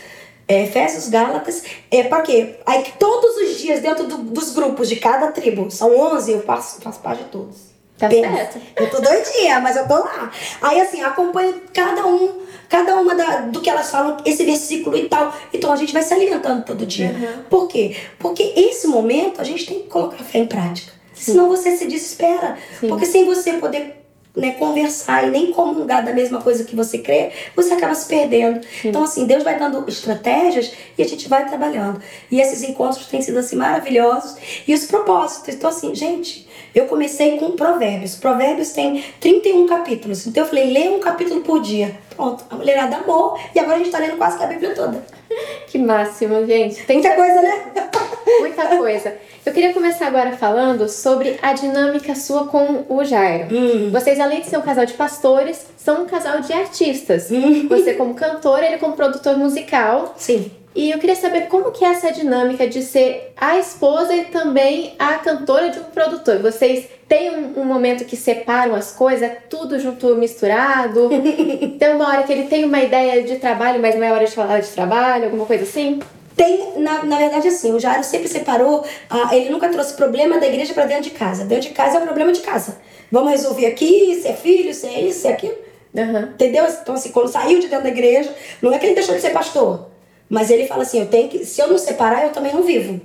É, 0.48 0.64
Efésios, 0.64 1.10
Gálatas, 1.10 1.64
é 1.92 2.04
para 2.04 2.24
quê? 2.24 2.56
Aí 2.66 2.84
todos 2.98 3.38
os 3.38 3.60
dias 3.60 3.82
dentro 3.82 4.08
do, 4.08 4.18
dos 4.18 4.52
grupos 4.52 4.90
de 4.90 4.96
cada 4.96 5.32
tribo, 5.32 5.70
são 5.70 5.96
11, 5.96 6.32
eu 6.32 6.42
faço, 6.42 6.82
faço 6.82 7.00
parte 7.02 7.24
de 7.24 7.30
todos. 7.30 7.70
Tá 8.00 8.08
Pensa. 8.08 8.36
certo. 8.36 8.62
Eu 8.76 8.90
tô 8.90 9.02
doidinha, 9.02 9.60
mas 9.60 9.76
eu 9.76 9.88
tô 9.88 9.94
lá. 9.94 10.32
Aí 10.62 10.80
assim, 10.80 11.02
acompanho 11.02 11.62
cada 11.72 12.08
um, 12.08 12.39
cada 12.70 12.96
uma 12.96 13.16
da, 13.16 13.42
do 13.42 13.60
que 13.60 13.70
elas 13.70 13.90
falam, 13.90 14.18
esse 14.24 14.46
versículo 14.46 14.96
e 14.96 15.10
tal. 15.10 15.36
Então 15.52 15.72
a 15.72 15.76
gente 15.76 15.92
vai 15.92 16.04
se 16.04 16.14
alimentando 16.14 16.64
todo 16.64 16.86
dia. 16.86 17.10
Uhum. 17.10 17.44
Por 17.50 17.68
quê? 17.68 17.98
Porque 18.20 18.54
esse 18.56 18.88
momento 18.88 19.42
a 19.42 19.44
gente 19.44 19.66
tem 19.66 19.80
que 19.80 19.88
colocar 19.88 20.24
fé 20.24 20.40
em 20.40 20.46
prática. 20.46 20.94
Senão 21.14 21.50
você 21.50 21.76
se 21.76 21.86
desespera. 21.86 22.58
Sim. 22.80 22.88
Porque 22.88 23.06
sem 23.06 23.26
você 23.26 23.54
poder 23.54 24.00
né, 24.36 24.52
conversar 24.52 25.28
e 25.28 25.32
nem 25.32 25.52
comungar 25.52 26.06
da 26.06 26.14
mesma 26.14 26.42
coisa 26.42 26.64
que 26.64 26.76
você 26.76 27.00
crê, 27.00 27.32
você 27.56 27.74
acaba 27.74 27.94
se 27.94 28.08
perdendo. 28.08 28.66
Então, 28.86 29.04
assim, 29.04 29.26
Deus 29.26 29.44
vai 29.44 29.60
dando 29.60 29.84
estratégias 29.90 30.72
e 30.98 31.04
a 31.04 31.08
gente 31.08 31.28
vai 31.28 31.48
trabalhando. 31.48 32.02
E 32.32 32.40
esses 32.40 32.64
encontros 32.64 33.08
têm 33.08 33.22
sido, 33.22 33.40
assim, 33.40 33.56
maravilhosos. 33.56 34.38
E 34.68 34.74
os 34.74 34.86
propósitos. 34.86 35.56
Então, 35.56 35.70
assim, 35.70 35.94
gente, 35.94 36.48
eu 36.74 36.86
comecei 36.86 37.38
com 37.38 37.52
provérbios. 37.52 38.16
Provérbios 38.16 38.72
tem 38.72 39.04
31 39.20 39.68
capítulos. 39.68 40.26
Então, 40.28 40.44
eu 40.44 40.48
falei, 40.50 40.72
lê 40.72 40.90
um 40.90 41.00
capítulo 41.00 41.42
por 41.42 41.62
dia. 41.62 41.98
Pronto, 42.16 42.44
a 42.50 42.56
mulherada 42.56 42.98
amou. 42.98 43.38
E 43.54 43.60
agora 43.60 43.76
a 43.76 43.80
gente 43.80 43.92
tá 43.92 44.00
lendo 44.00 44.18
quase 44.18 44.38
que 44.38 44.44
a 44.44 44.48
Bíblia 44.48 44.74
toda. 44.74 45.04
Que 45.68 45.78
máximo, 45.78 46.44
gente. 46.48 46.84
Tem 46.86 46.98
Muita 46.98 47.16
coisa, 47.16 47.42
né? 47.44 47.72
muita 48.40 48.66
coisa. 48.78 49.16
Eu 49.46 49.54
queria 49.54 49.74
começar 49.74 50.08
agora 50.08 50.36
falando 50.36 50.90
sobre 50.90 51.40
a 51.42 51.54
dinâmica 51.54 52.14
sua 52.16 52.48
com 52.48 52.86
o 52.90 53.04
Jairo. 53.04 53.56
Hum. 53.56 53.90
Vocês, 53.92 54.20
além 54.20 54.42
de 54.42 54.48
ser 54.48 54.58
um 54.58 54.62
casal 54.62 54.86
de 54.86 54.94
pastores, 54.94 55.68
são 55.78 56.04
um 56.04 56.06
casal 56.06 56.42
de 56.42 56.52
artistas. 56.52 57.32
Hum. 57.32 57.68
Você 57.68 57.94
como 57.94 58.14
cantor, 58.16 58.64
ele 58.64 58.78
como 58.78 58.96
produtor 58.96 59.38
musical. 59.38 60.14
Sim. 60.18 60.52
E 60.76 60.92
eu 60.92 61.00
queria 61.00 61.16
saber 61.16 61.48
como 61.48 61.72
que 61.72 61.84
é 61.84 61.90
essa 61.90 62.12
dinâmica 62.12 62.68
de 62.68 62.84
ser 62.84 63.34
a 63.36 63.58
esposa 63.58 64.16
e 64.16 64.26
também 64.26 64.94
a 65.00 65.16
cantora 65.16 65.70
de 65.70 65.80
um 65.80 65.84
produtor. 65.84 66.40
Vocês 66.40 66.86
têm 67.08 67.32
um, 67.32 67.62
um 67.62 67.66
momento 67.66 68.06
que 68.06 68.16
separam 68.16 68.76
as 68.76 68.92
coisas, 68.92 69.24
é 69.24 69.30
tudo 69.50 69.80
junto 69.80 70.16
misturado? 70.16 71.10
tem 71.80 71.96
uma 71.96 72.08
hora 72.08 72.24
que 72.24 72.32
ele 72.32 72.44
tem 72.44 72.66
uma 72.66 72.80
ideia 72.82 73.24
de 73.24 73.38
trabalho, 73.38 73.82
mas 73.82 73.96
não 73.96 74.04
é 74.04 74.12
hora 74.12 74.26
de 74.26 74.32
falar 74.32 74.60
de 74.60 74.68
trabalho, 74.70 75.26
alguma 75.26 75.46
coisa 75.46 75.64
assim? 75.64 76.00
Tem, 76.36 76.80
na, 76.80 77.04
na 77.04 77.18
verdade, 77.18 77.48
assim, 77.50 77.74
o 77.74 77.80
Jairo 77.80 78.04
sempre 78.04 78.30
separou, 78.30 78.86
ah, 79.10 79.36
ele 79.36 79.50
nunca 79.50 79.68
trouxe 79.70 79.96
problema 79.96 80.40
da 80.40 80.48
igreja 80.48 80.74
pra 80.74 80.86
dentro 80.86 81.04
de 81.06 81.12
casa. 81.12 81.44
Dentro 81.44 81.68
de 81.68 81.74
casa 81.74 81.98
é 81.98 82.00
o 82.00 82.04
problema 82.04 82.32
de 82.32 82.40
casa. 82.42 82.78
Vamos 83.12 83.32
resolver 83.32 83.66
aqui, 83.66 84.20
se 84.22 84.28
é 84.28 84.34
filho, 84.34 84.74
se 84.74 84.88
é 84.88 85.02
isso, 85.02 85.22
se 85.22 85.28
é 85.28 85.34
aquilo. 85.34 85.56
Aham. 85.98 86.30
Entendeu? 86.34 86.66
Então, 86.66 86.96
assim, 86.96 87.12
quando 87.12 87.28
saiu 87.28 87.60
de 87.60 87.68
dentro 87.68 87.84
da 87.84 87.90
igreja, 87.90 88.34
não 88.62 88.72
é 88.72 88.78
que 88.78 88.86
ele 88.86 88.96
deixou 88.96 89.16
de 89.16 89.22
ser 89.22 89.32
pastor. 89.32 89.89
Mas 90.30 90.52
ele 90.52 90.68
fala 90.68 90.84
assim, 90.84 91.00
eu 91.00 91.08
tenho 91.08 91.28
que, 91.28 91.44
se 91.44 91.60
eu 91.60 91.68
não 91.68 91.78
separar, 91.78 92.24
eu 92.24 92.30
também 92.32 92.54
não 92.54 92.62
vivo. 92.62 93.02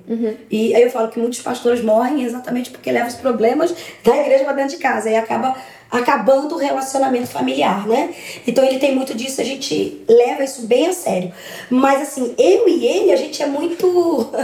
E 0.50 0.74
aí 0.74 0.82
eu 0.82 0.90
falo 0.90 1.08
que 1.08 1.18
muitos 1.18 1.40
pastores 1.40 1.82
morrem 1.82 2.22
exatamente 2.22 2.70
porque 2.70 2.92
levam 2.92 3.08
os 3.08 3.14
problemas 3.14 3.74
da 4.04 4.14
igreja 4.18 4.44
pra 4.44 4.52
dentro 4.52 4.76
de 4.76 4.82
casa. 4.82 5.08
E 5.08 5.16
acaba 5.16 5.56
acabando 5.90 6.54
o 6.54 6.58
relacionamento 6.58 7.28
familiar, 7.28 7.86
né? 7.86 8.14
Então 8.46 8.64
ele 8.64 8.78
tem 8.78 8.94
muito 8.94 9.14
disso, 9.14 9.40
a 9.40 9.44
gente 9.44 10.04
leva 10.08 10.42
isso 10.42 10.66
bem 10.66 10.88
a 10.88 10.92
sério. 10.92 11.32
Mas 11.70 12.02
assim, 12.02 12.34
eu 12.36 12.68
e 12.68 12.86
ele, 12.86 13.12
a 13.12 13.16
gente 13.16 13.42
é 13.42 13.46
muito. 13.46 13.84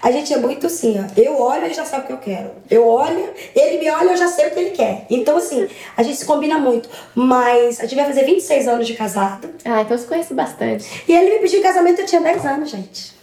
A 0.00 0.10
gente 0.10 0.32
é 0.32 0.36
muito 0.36 0.66
assim, 0.66 0.96
ó. 0.98 1.20
Eu 1.20 1.40
olho, 1.40 1.64
ele 1.64 1.74
já 1.74 1.84
sabe 1.84 2.04
o 2.04 2.06
que 2.06 2.12
eu 2.12 2.18
quero. 2.18 2.50
Eu 2.70 2.86
olho, 2.86 3.32
ele 3.54 3.78
me 3.78 3.90
olha, 3.90 4.10
eu 4.10 4.16
já 4.16 4.28
sei 4.28 4.46
o 4.46 4.50
que 4.50 4.60
ele 4.60 4.70
quer. 4.70 5.06
Então, 5.10 5.36
assim, 5.36 5.68
a 5.96 6.02
gente 6.02 6.18
se 6.18 6.24
combina 6.24 6.58
muito. 6.58 6.88
Mas 7.14 7.80
a 7.80 7.82
gente 7.82 7.94
vai 7.94 8.04
fazer 8.04 8.24
26 8.24 8.68
anos 8.68 8.86
de 8.86 8.94
casado. 8.94 9.50
Ah, 9.64 9.82
então 9.82 9.96
eu 9.96 10.04
conheço 10.04 10.34
bastante. 10.34 11.04
E 11.06 11.12
ele 11.12 11.34
me 11.34 11.38
pediu 11.40 11.62
casamento, 11.62 12.00
eu 12.00 12.06
tinha 12.06 12.20
10 12.20 12.46
anos, 12.46 12.70
gente. 12.70 13.14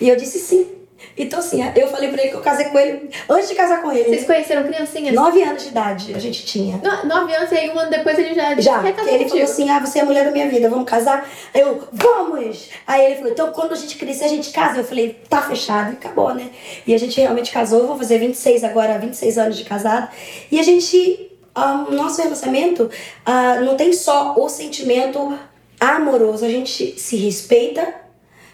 E 0.00 0.08
eu 0.08 0.16
disse 0.16 0.38
sim. 0.38 0.81
Então, 1.16 1.38
assim, 1.40 1.62
eu 1.76 1.88
falei 1.88 2.10
pra 2.10 2.20
ele 2.22 2.30
que 2.30 2.36
eu 2.36 2.40
casei 2.40 2.66
com 2.66 2.78
ele 2.78 3.10
antes 3.28 3.48
de 3.48 3.54
casar 3.54 3.82
com 3.82 3.92
ele. 3.92 4.04
Vocês 4.04 4.20
né? 4.22 4.26
conheceram 4.34 4.62
criancinhas? 4.64 5.14
9 5.14 5.42
anos 5.42 5.62
de 5.62 5.68
idade 5.68 6.14
a 6.14 6.18
gente 6.18 6.44
tinha. 6.46 6.78
No- 6.78 7.08
Nove 7.08 7.34
anos 7.34 7.52
e 7.52 7.54
aí 7.56 7.70
um 7.70 7.78
ano 7.78 7.90
depois 7.90 8.18
ele 8.18 8.34
já 8.34 8.58
Já, 8.60 8.78
ele 8.82 8.92
contigo. 8.94 9.28
falou 9.28 9.44
assim: 9.44 9.70
ah, 9.70 9.78
você 9.80 9.98
é 9.98 10.02
a 10.02 10.04
mulher 10.04 10.24
da 10.24 10.30
minha 10.30 10.48
vida, 10.48 10.68
vamos 10.70 10.88
casar? 10.88 11.28
Aí 11.52 11.60
eu, 11.60 11.86
vamos! 11.92 12.68
Aí 12.86 13.04
ele 13.06 13.16
falou: 13.16 13.30
então 13.32 13.52
quando 13.52 13.72
a 13.72 13.76
gente 13.76 13.96
crescer, 13.96 14.24
a 14.24 14.28
gente 14.28 14.50
casa. 14.52 14.78
Eu 14.78 14.84
falei: 14.84 15.16
tá 15.28 15.42
fechado, 15.42 15.90
e 15.92 15.94
acabou, 15.94 16.34
né? 16.34 16.50
E 16.86 16.94
a 16.94 16.98
gente 16.98 17.20
realmente 17.20 17.50
casou, 17.52 17.86
vou 17.86 17.98
fazer 17.98 18.18
26 18.18 18.64
agora, 18.64 18.98
26 18.98 19.38
anos 19.38 19.56
de 19.56 19.64
casado. 19.64 20.08
E 20.50 20.58
a 20.58 20.62
gente, 20.62 21.30
ah, 21.54 21.84
o 21.88 21.92
nosso 21.94 22.22
relacionamento 22.22 22.90
ah, 23.26 23.56
não 23.60 23.76
tem 23.76 23.92
só 23.92 24.34
o 24.38 24.48
sentimento 24.48 25.38
amoroso, 25.78 26.44
a 26.44 26.48
gente 26.48 26.98
se 26.98 27.16
respeita 27.16 27.86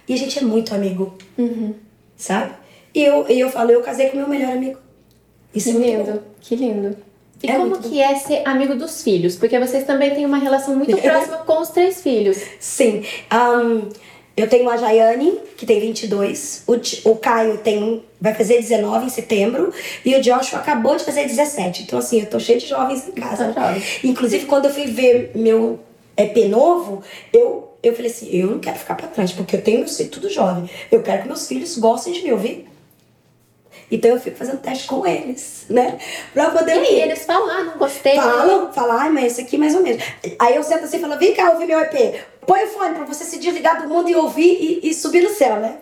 e 0.09 0.15
a 0.15 0.17
gente 0.17 0.39
é 0.39 0.43
muito 0.43 0.75
amigo, 0.75 1.15
Uhum. 1.37 1.75
Sabe? 2.19 2.53
E 2.95 3.03
eu, 3.03 3.25
e 3.31 3.41
eu 3.41 3.49
falo: 3.49 3.71
eu 3.71 3.81
casei 3.81 4.11
com 4.11 4.19
meu 4.19 4.29
melhor 4.29 4.53
amigo. 4.53 4.79
Isso 5.55 5.71
Que 5.73 5.77
é 5.77 5.79
muito 5.81 5.97
bom. 5.97 6.05
lindo, 6.13 6.23
que 6.43 6.57
lindo. 6.57 6.97
E 7.43 7.49
É 7.49 7.53
como 7.53 7.69
muito 7.71 7.83
bom. 7.85 7.89
que 7.89 8.03
é 8.03 8.15
ser 8.17 8.43
amigo 8.45 8.75
dos 8.75 9.03
filhos? 9.03 9.37
Porque 9.37 9.59
vocês 9.59 9.85
também 9.85 10.11
têm 10.15 10.27
uma 10.27 10.39
relação 10.39 10.75
muito 10.77 10.95
próxima 11.01 11.39
com 11.39 11.61
os 11.61 11.69
três 11.71 12.03
filhos. 12.03 12.37
Sim. 12.61 13.05
Ahn, 13.31 13.83
eu 14.37 14.49
tenho 14.49 14.69
a 14.69 14.77
Jaiane, 14.77 15.39
que 15.57 15.65
tem 15.65 15.81
22. 15.81 16.65
O, 16.67 16.75
o 17.11 17.17
Caio 17.17 17.59
tem, 17.59 18.05
vai 18.21 18.35
fazer 18.35 18.57
19 18.61 19.07
em 19.07 19.09
setembro. 19.09 19.73
E 20.05 20.15
o 20.17 20.21
Joshua 20.21 20.59
acabou 20.59 20.97
de 20.97 21.05
fazer 21.05 21.25
17. 21.27 21.85
Então, 21.85 21.99
assim, 21.99 22.21
eu 22.21 22.27
tô 22.27 22.39
cheia 22.41 22.59
de 22.59 22.67
jovens 22.67 23.09
em 23.09 23.13
casa. 23.13 23.53
Tá. 23.53 23.75
Inclusive, 24.05 24.47
quando 24.47 24.67
eu 24.67 24.75
fui 24.75 24.87
ver 24.87 25.31
meu 25.35 25.79
EP 26.19 26.49
novo, 26.49 27.03
eu, 27.33 27.73
eu 27.83 27.95
falei 27.95 28.11
assim: 28.11 28.29
eu 28.33 28.49
não 28.49 28.59
quero 28.59 28.77
ficar 28.77 28.97
pra 28.97 29.07
trás, 29.07 29.33
porque 29.33 29.57
eu 29.57 29.63
tenho 29.63 29.79
meus 29.79 29.97
filhos 29.97 30.13
tudo 30.13 30.29
jovem. 30.29 30.69
Eu 30.91 31.03
quero 31.03 31.23
que 31.23 31.29
meus 31.29 31.47
filhos 31.47 31.79
gostem 31.79 32.13
de 32.13 32.23
me 32.23 32.33
ouvir. 32.33 32.69
Então, 33.91 34.11
eu 34.11 34.21
fico 34.21 34.37
fazendo 34.37 34.61
teste 34.61 34.87
com 34.87 35.07
eles, 35.07 35.65
né? 35.71 35.99
Pra 36.35 36.51
poder 36.51 36.75
E 36.75 36.79
aí 36.79 37.01
eles 37.03 37.25
falam, 37.25 37.49
ah, 37.49 37.65
não 37.65 37.79
gostei. 37.79 38.17
Falam, 38.17 38.73
falam, 38.73 38.99
ai, 38.99 39.09
mas 39.09 39.33
esse 39.33 39.41
aqui 39.41 39.57
mais 39.57 39.75
ou 39.75 39.83
menos. 39.83 40.03
Aí 40.39 40.57
eu 40.57 40.63
sento 40.63 40.85
assim 40.85 40.99
e 40.99 41.01
falo, 41.01 41.19
vem 41.19 41.35
cá 41.35 41.53
ouvir 41.53 41.67
meu 41.67 41.81
EP. 41.81 42.21
Põe 42.49 42.65
o 42.65 42.69
fone 42.69 42.95
pra 42.95 43.05
você 43.05 43.25
se 43.25 43.39
desligar 43.39 43.83
do 43.83 43.87
mundo 43.87 44.09
e 44.09 44.17
ouvir 44.17 44.81
e, 44.83 44.89
e 44.89 44.95
subir 44.95 45.23
no 45.23 45.29
céu, 45.29 45.57
né? 45.57 45.77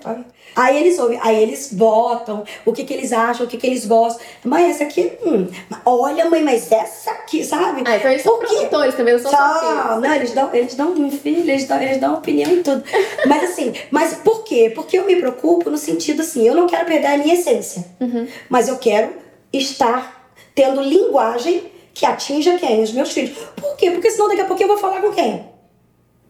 Aí 0.56 0.76
eles 0.76 0.98
ouvem, 0.98 1.16
aí 1.22 1.40
eles 1.40 1.72
votam 1.72 2.42
o 2.64 2.72
que 2.72 2.82
que 2.82 2.92
eles 2.92 3.12
acham, 3.12 3.46
o 3.46 3.48
que 3.48 3.56
que 3.56 3.68
eles 3.68 3.86
gostam. 3.86 4.26
Mãe, 4.44 4.68
essa 4.68 4.82
aqui, 4.82 5.12
hum, 5.24 5.46
olha 5.84 6.28
mãe, 6.28 6.42
mas 6.42 6.72
essa 6.72 7.12
aqui, 7.12 7.44
sabe? 7.44 7.84
Ah, 7.86 7.96
então 7.96 8.10
eles 8.10 8.22
são 8.22 8.36
produtores 8.40 8.96
também, 8.96 9.14
não 9.14 9.20
são 9.20 9.30
só 9.30 9.36
Só, 9.36 9.60
filhos. 9.60 10.02
não, 10.02 10.14
eles 10.16 10.32
dão, 10.32 10.50
eles 10.52 10.74
dão 10.74 10.88
um 10.90 11.10
filho, 11.10 11.48
eles 11.48 11.68
dão, 11.68 11.80
eles 11.80 11.98
dão 11.98 12.14
opinião 12.14 12.50
em 12.50 12.64
tudo. 12.64 12.82
Mas 13.26 13.44
assim, 13.44 13.72
mas 13.92 14.14
por 14.14 14.42
quê? 14.42 14.72
Porque 14.74 14.98
eu 14.98 15.04
me 15.04 15.14
preocupo 15.14 15.70
no 15.70 15.78
sentido 15.78 16.22
assim, 16.22 16.48
eu 16.48 16.54
não 16.54 16.66
quero 16.66 16.84
perder 16.84 17.06
a 17.06 17.18
minha 17.18 17.34
essência. 17.34 17.84
Uhum. 18.00 18.26
Mas 18.48 18.66
eu 18.66 18.76
quero 18.78 19.12
estar 19.52 20.32
tendo 20.52 20.80
linguagem 20.80 21.70
que 21.94 22.04
atinja 22.04 22.58
quem? 22.58 22.82
Os 22.82 22.90
meus 22.92 23.12
filhos. 23.12 23.38
Por 23.54 23.76
quê? 23.76 23.92
Porque 23.92 24.10
senão 24.10 24.28
daqui 24.28 24.40
a 24.40 24.44
pouco 24.46 24.60
eu 24.62 24.68
vou 24.68 24.78
falar 24.78 25.00
com 25.00 25.12
quem? 25.12 25.54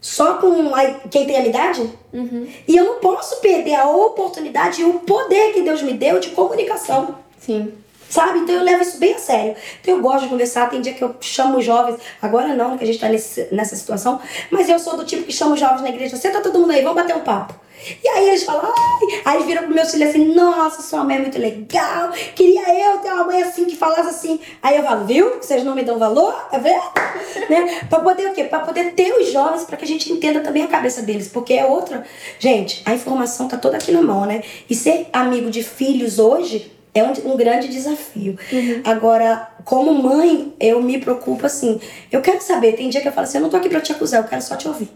Só 0.08 0.34
com 0.34 0.72
a- 0.72 0.84
quem 1.10 1.26
tem 1.26 1.34
a 1.36 1.40
minha 1.40 1.48
idade? 1.50 1.90
Uhum. 2.12 2.46
E 2.68 2.76
eu 2.76 2.84
não 2.84 3.00
posso 3.00 3.40
perder 3.40 3.74
a 3.74 3.88
oportunidade 3.90 4.80
e 4.80 4.84
o 4.84 5.00
poder 5.00 5.52
que 5.52 5.62
Deus 5.62 5.82
me 5.82 5.94
deu 5.94 6.20
de 6.20 6.28
comunicação. 6.30 7.16
Sim. 7.40 7.72
Sabe? 8.08 8.40
Então 8.40 8.54
eu 8.54 8.62
levo 8.62 8.82
isso 8.82 8.98
bem 8.98 9.14
a 9.14 9.18
sério. 9.18 9.54
Então 9.80 9.96
eu 9.96 10.02
gosto 10.02 10.24
de 10.24 10.28
conversar. 10.28 10.70
Tem 10.70 10.80
dia 10.80 10.94
que 10.94 11.02
eu 11.02 11.14
chamo 11.20 11.58
os 11.58 11.64
jovens, 11.64 11.98
agora 12.20 12.54
não, 12.54 12.76
que 12.76 12.84
a 12.84 12.86
gente 12.86 12.98
tá 12.98 13.08
nesse, 13.08 13.48
nessa 13.52 13.76
situação, 13.76 14.20
mas 14.50 14.68
eu 14.68 14.78
sou 14.78 14.96
do 14.96 15.04
tipo 15.04 15.24
que 15.24 15.32
chama 15.32 15.54
os 15.54 15.60
jovens 15.60 15.82
na 15.82 15.88
igreja. 15.88 16.16
Senta 16.16 16.40
todo 16.40 16.58
mundo 16.58 16.72
aí, 16.72 16.82
vamos 16.82 17.00
bater 17.00 17.16
um 17.16 17.20
papo. 17.20 17.66
E 18.02 18.08
aí 18.08 18.28
eles 18.28 18.42
falam, 18.42 18.72
ai, 18.74 19.22
aí 19.24 19.42
viram 19.44 19.64
pro 19.64 19.74
meu 19.74 19.84
filho 19.84 20.08
assim, 20.08 20.34
nossa, 20.34 20.82
sua 20.82 21.04
mãe 21.04 21.16
é 21.16 21.20
muito 21.20 21.38
legal, 21.38 22.10
queria 22.34 22.62
eu 22.74 22.98
ter 22.98 23.12
uma 23.12 23.24
mãe 23.24 23.42
assim 23.42 23.64
que 23.66 23.76
falasse 23.76 24.08
assim. 24.08 24.40
Aí 24.62 24.76
eu 24.76 24.82
falo, 24.82 25.04
viu? 25.04 25.36
Vocês 25.36 25.62
não 25.62 25.74
me 25.74 25.82
dão 25.82 25.98
valor, 25.98 26.32
tá 26.50 26.58
vendo? 26.58 26.82
né? 27.48 27.80
Pra 27.88 28.00
poder 28.00 28.30
o 28.30 28.32
quê? 28.32 28.44
Pra 28.44 28.60
poder 28.60 28.92
ter 28.94 29.12
os 29.12 29.30
jovens, 29.30 29.64
para 29.64 29.76
que 29.76 29.84
a 29.84 29.88
gente 29.88 30.10
entenda 30.10 30.40
também 30.40 30.64
a 30.64 30.68
cabeça 30.68 31.02
deles, 31.02 31.28
porque 31.28 31.54
é 31.54 31.66
outra. 31.66 32.04
Gente, 32.38 32.82
a 32.84 32.94
informação 32.94 33.46
tá 33.46 33.56
toda 33.56 33.76
aqui 33.76 33.92
na 33.92 34.02
mão, 34.02 34.24
né? 34.24 34.42
E 34.68 34.74
ser 34.74 35.08
amigo 35.12 35.50
de 35.50 35.62
filhos 35.62 36.18
hoje 36.18 36.75
é 36.98 37.04
um, 37.04 37.32
um 37.32 37.36
grande 37.36 37.68
desafio. 37.68 38.38
Uhum. 38.52 38.82
Agora, 38.84 39.48
como 39.64 39.92
mãe, 39.94 40.54
eu 40.58 40.82
me 40.82 40.98
preocupo 40.98 41.44
assim. 41.46 41.80
Eu 42.10 42.20
quero 42.20 42.40
saber, 42.40 42.72
tem 42.72 42.88
dia 42.88 43.00
que 43.00 43.08
eu 43.08 43.12
falo 43.12 43.26
assim, 43.26 43.38
eu 43.38 43.42
não 43.42 43.50
tô 43.50 43.56
aqui 43.56 43.68
pra 43.68 43.80
te 43.80 43.92
acusar, 43.92 44.22
eu 44.22 44.28
quero 44.28 44.42
só 44.42 44.56
te 44.56 44.68
ouvir. 44.68 44.90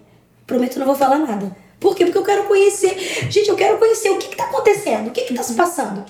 Prometo 0.47 0.79
não 0.79 0.87
vou 0.87 0.95
falar 0.95 1.19
nada. 1.19 1.55
Por 1.79 1.97
quê? 1.97 2.05
Porque 2.05 2.19
eu 2.19 2.25
quero 2.25 2.45
conhecer. 2.45 2.97
Gente, 3.31 3.49
eu 3.49 3.57
quero 3.57 3.79
conhecer 3.79 4.11
o 4.11 4.19
que, 4.19 4.29
está 4.29 4.45
acontecendo, 4.45 5.09
o 5.09 5.11
que, 5.11 5.21
está 5.21 5.43
se 5.43 5.55
passando 5.55 6.05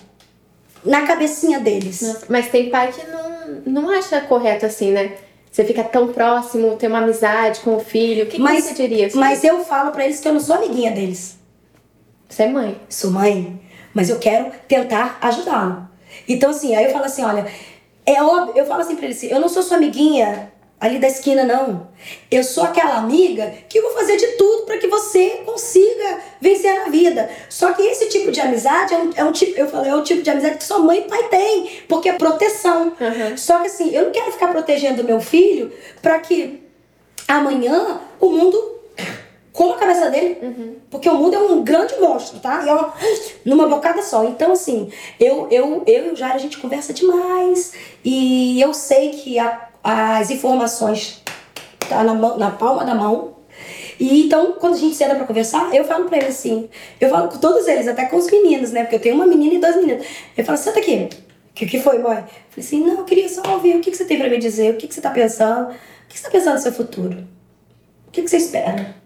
na 0.84 1.06
cabecinha 1.06 1.60
deles. 1.60 2.02
Nossa, 2.02 2.26
mas 2.28 2.48
tem 2.48 2.70
pai 2.70 2.92
que 2.92 3.06
não, 3.06 3.82
não 3.84 3.90
acha 3.90 4.20
correto 4.22 4.66
assim, 4.66 4.92
né? 4.92 5.12
Você 5.50 5.64
fica 5.64 5.82
tão 5.82 6.08
próximo, 6.08 6.76
ter 6.76 6.86
uma 6.86 6.98
amizade 6.98 7.60
com 7.60 7.76
o 7.76 7.80
filho. 7.80 8.24
O 8.24 8.26
que, 8.28 8.38
mas, 8.38 8.64
que 8.64 8.68
você 8.68 8.74
diria? 8.74 9.06
Assim? 9.06 9.18
Mas 9.18 9.42
eu 9.42 9.64
falo 9.64 9.90
para 9.90 10.04
eles 10.04 10.20
que 10.20 10.28
eu 10.28 10.32
não 10.32 10.40
sou 10.40 10.56
amiguinha 10.56 10.92
deles. 10.92 11.36
Você 12.28 12.44
é 12.44 12.48
mãe. 12.48 12.80
Sou 12.88 13.10
mãe, 13.10 13.60
mas 13.94 14.10
eu 14.10 14.18
quero 14.18 14.50
tentar 14.68 15.18
ajudá-lo. 15.20 15.88
Então, 16.28 16.50
assim, 16.50 16.74
aí 16.74 16.84
eu 16.84 16.90
falo 16.90 17.04
assim: 17.04 17.24
olha, 17.24 17.46
é 18.06 18.22
óbvio, 18.22 18.54
eu 18.56 18.66
falo 18.66 18.80
assim 18.80 18.96
pra 18.96 19.04
eles 19.04 19.16
assim, 19.18 19.28
eu 19.28 19.40
não 19.40 19.48
sou 19.48 19.62
sua 19.62 19.76
amiguinha 19.76 20.52
ali 20.80 20.98
da 20.98 21.06
esquina, 21.06 21.44
não. 21.44 21.88
Eu 22.30 22.42
sou 22.42 22.64
aquela 22.64 22.96
amiga 22.96 23.52
que 23.68 23.82
vou 23.82 23.90
fazer 23.90 24.16
de 24.16 24.26
tudo 24.38 24.64
para 24.64 24.78
que 24.78 24.86
você 24.86 25.42
consiga 25.44 26.20
vencer 26.40 26.74
na 26.74 26.86
vida. 26.86 27.28
Só 27.50 27.72
que 27.72 27.82
esse 27.82 28.08
tipo 28.08 28.32
de 28.32 28.40
amizade 28.40 28.94
é 28.94 28.96
um, 28.96 29.10
é 29.14 29.24
um 29.24 29.30
tipo, 29.30 29.58
eu 29.60 29.68
falei, 29.68 29.90
é 29.90 29.94
um 29.94 30.02
tipo 30.02 30.22
de 30.22 30.30
amizade 30.30 30.56
que 30.56 30.64
sua 30.64 30.78
mãe 30.78 31.00
e 31.00 31.02
pai 31.02 31.24
têm, 31.24 31.70
porque 31.86 32.08
é 32.08 32.14
proteção. 32.14 32.94
Uhum. 32.98 33.36
Só 33.36 33.58
que 33.60 33.66
assim, 33.66 33.94
eu 33.94 34.06
não 34.06 34.10
quero 34.10 34.32
ficar 34.32 34.48
protegendo 34.48 35.04
meu 35.04 35.20
filho 35.20 35.70
para 36.00 36.18
que 36.18 36.62
amanhã 37.28 38.00
o 38.18 38.30
mundo 38.30 38.79
coma 39.52 39.74
a 39.74 39.78
cabeça 39.78 40.10
dele, 40.10 40.38
uhum. 40.42 40.76
porque 40.90 41.08
o 41.08 41.14
mundo 41.14 41.34
é 41.34 41.38
um 41.38 41.62
grande 41.62 41.98
monstro, 42.00 42.38
tá? 42.38 42.62
E 42.64 42.68
é 42.68 42.72
uma, 42.72 42.94
numa 43.44 43.66
bocada 43.66 44.02
só. 44.02 44.24
Então, 44.24 44.52
assim, 44.52 44.90
eu, 45.18 45.48
eu, 45.50 45.82
eu 45.86 46.06
e 46.06 46.10
o 46.10 46.16
Jair, 46.16 46.34
a 46.34 46.38
gente 46.38 46.58
conversa 46.58 46.92
demais. 46.92 47.72
E 48.04 48.60
eu 48.60 48.72
sei 48.72 49.10
que 49.10 49.38
a 49.38 49.70
as 49.82 50.30
informações 50.30 51.22
tá 51.88 52.04
na, 52.04 52.14
na 52.14 52.50
palma 52.50 52.84
da 52.84 52.94
mão. 52.94 53.36
E 53.98 54.26
então, 54.26 54.52
quando 54.58 54.74
a 54.74 54.78
gente 54.78 54.96
senta 54.96 55.14
pra 55.14 55.26
conversar, 55.26 55.74
eu 55.74 55.84
falo 55.84 56.06
pra 56.06 56.18
eles 56.18 56.38
assim, 56.38 56.70
eu 57.00 57.10
falo 57.10 57.28
com 57.28 57.38
todos 57.38 57.66
eles, 57.66 57.86
até 57.86 58.06
com 58.06 58.16
os 58.16 58.30
meninos, 58.30 58.72
né? 58.72 58.82
Porque 58.82 58.96
eu 58.96 59.00
tenho 59.00 59.14
uma 59.14 59.26
menina 59.26 59.54
e 59.54 59.58
dois 59.58 59.76
meninos. 59.76 60.06
Eu 60.36 60.44
falo, 60.44 60.56
senta 60.56 60.78
aqui. 60.78 61.08
O 61.50 61.52
que, 61.52 61.66
que 61.66 61.80
foi, 61.80 61.98
mãe? 61.98 62.18
Eu 62.18 62.24
falei 62.24 62.66
assim, 62.66 62.84
não, 62.84 62.98
eu 62.98 63.04
queria 63.04 63.28
só 63.28 63.42
ouvir 63.52 63.76
o 63.76 63.80
que, 63.80 63.90
que 63.90 63.96
você 63.96 64.04
tem 64.04 64.18
pra 64.18 64.28
me 64.28 64.38
dizer, 64.38 64.74
o 64.74 64.76
que, 64.76 64.88
que 64.88 64.94
você 64.94 65.00
tá 65.00 65.10
pensando, 65.10 65.70
o 65.70 65.74
que 66.08 66.16
você 66.16 66.24
tá 66.24 66.30
pensando 66.30 66.54
no 66.54 66.60
seu 66.60 66.72
futuro? 66.72 67.26
O 68.08 68.10
que, 68.10 68.22
que 68.22 68.28
você 68.28 68.38
espera? 68.38 68.96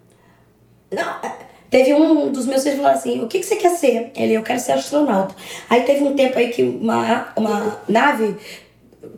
Não, 0.95 1.17
é, 1.23 1.33
teve 1.71 1.95
um 1.95 2.31
dos 2.31 2.47
meus 2.47 2.63
filhos 2.63 2.79
que 2.79 2.83
falou 2.85 2.99
assim, 2.99 3.23
o 3.23 3.29
que, 3.29 3.41
que 3.41 3.47
você 3.47 3.57
quer 3.57 3.71
ser? 3.71 4.13
Ele, 4.17 4.35
eu 4.35 4.43
quero 4.43 4.61
ser 4.61 4.73
astronauta. 4.73 5.35
Aí 5.69 5.83
teve 5.83 6.05
um 6.05 6.15
tempo 6.15 6.39
aí 6.39 6.51
que 6.51 6.63
uma, 6.63 7.33
uma 7.37 7.81
nave 7.89 8.37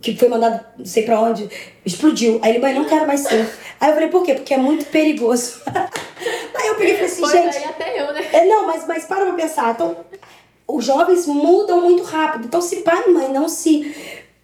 que 0.01 0.17
foi 0.17 0.29
mandado 0.29 0.65
não 0.79 0.87
sei 0.87 1.03
pra 1.03 1.21
onde, 1.21 1.49
explodiu. 1.85 2.39
Aí 2.43 2.53
ele, 2.53 2.59
mãe, 2.59 2.75
não 2.75 2.85
quero 2.85 3.07
mais 3.07 3.21
ser. 3.21 3.49
Aí 3.81 3.91
eu 3.91 3.95
falei, 3.95 4.09
por 4.09 4.23
quê? 4.23 4.35
Porque 4.35 4.55
é 4.55 4.59
muito 4.59 4.87
perigoso. 4.87 5.61
aí 6.55 6.69
eu 6.69 6.75
peguei 6.77 6.95
e 6.95 7.09
falei 7.09 7.13
assim, 7.13 7.27
gente. 7.27 7.57
Aí 7.57 7.65
até 7.65 8.03
eu, 8.03 8.13
né? 8.13 8.27
É, 8.33 8.45
não, 8.47 8.67
mas, 8.67 8.87
mas 8.87 9.05
para 9.05 9.27
pra 9.27 9.35
pensar. 9.35 9.73
Então, 9.73 9.97
os 10.67 10.85
jovens 10.85 11.27
mudam 11.27 11.83
muito 11.83 12.03
rápido. 12.03 12.47
Então, 12.47 12.61
se 12.61 12.77
pai 12.77 13.05
e 13.07 13.11
mãe 13.11 13.33
não 13.33 13.49
se, 13.49 13.95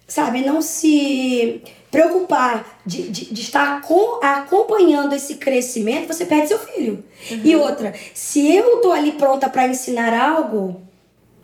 sabe, 0.07 0.41
não 0.41 0.61
se 0.61 1.61
preocupar 1.93 2.79
de, 2.83 3.03
de, 3.03 3.25
de 3.31 3.41
estar 3.41 3.81
com, 3.81 4.19
acompanhando 4.25 5.13
esse 5.13 5.35
crescimento, 5.35 6.07
você 6.07 6.25
perde 6.25 6.47
seu 6.47 6.57
filho. 6.57 7.03
Uhum. 7.29 7.41
E 7.43 7.55
outra, 7.55 7.93
se 8.15 8.51
eu 8.51 8.77
tô 8.77 8.91
ali 8.91 9.11
pronta 9.11 9.47
para 9.47 9.67
ensinar 9.67 10.11
algo, 10.11 10.81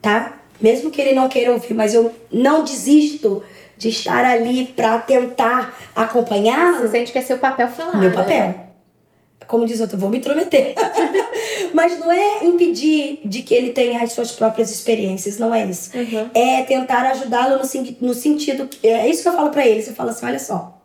tá? 0.01 0.39
Mesmo 0.59 0.89
que 0.89 0.99
ele 0.99 1.13
não 1.13 1.29
queira 1.29 1.51
ouvir, 1.53 1.75
mas 1.75 1.93
eu 1.93 2.11
não 2.31 2.63
desisto 2.63 3.43
de 3.77 3.89
estar 3.89 4.25
ali 4.25 4.65
para 4.65 4.97
tentar 4.97 5.77
acompanhar. 5.95 6.79
Você 6.79 6.87
sente 6.89 7.11
que 7.11 7.19
é 7.19 7.21
seu 7.21 7.37
papel 7.37 7.67
falar. 7.67 7.97
Meu 7.97 8.09
né? 8.09 8.68
Como 9.49 9.65
diz 9.65 9.81
outro, 9.81 9.97
vou 9.97 10.11
me 10.11 10.19
intrometer. 10.19 10.75
Mas 11.73 11.97
não 11.97 12.11
é 12.11 12.45
impedir 12.45 13.19
de 13.25 13.41
que 13.41 13.55
ele 13.55 13.71
tenha 13.71 14.03
as 14.03 14.11
suas 14.11 14.31
próprias 14.31 14.69
experiências, 14.69 15.39
não 15.39 15.53
é 15.53 15.65
isso. 15.65 15.89
Uhum. 15.97 16.29
É 16.35 16.61
tentar 16.61 17.01
ajudá-lo 17.07 17.55
no, 17.55 18.07
no 18.07 18.13
sentido. 18.13 18.69
É 18.83 19.09
isso 19.09 19.23
que 19.23 19.27
eu 19.27 19.33
falo 19.33 19.49
para 19.49 19.67
ele. 19.67 19.81
Você 19.81 19.91
fala 19.91 20.11
assim: 20.11 20.27
olha 20.27 20.37
só. 20.37 20.79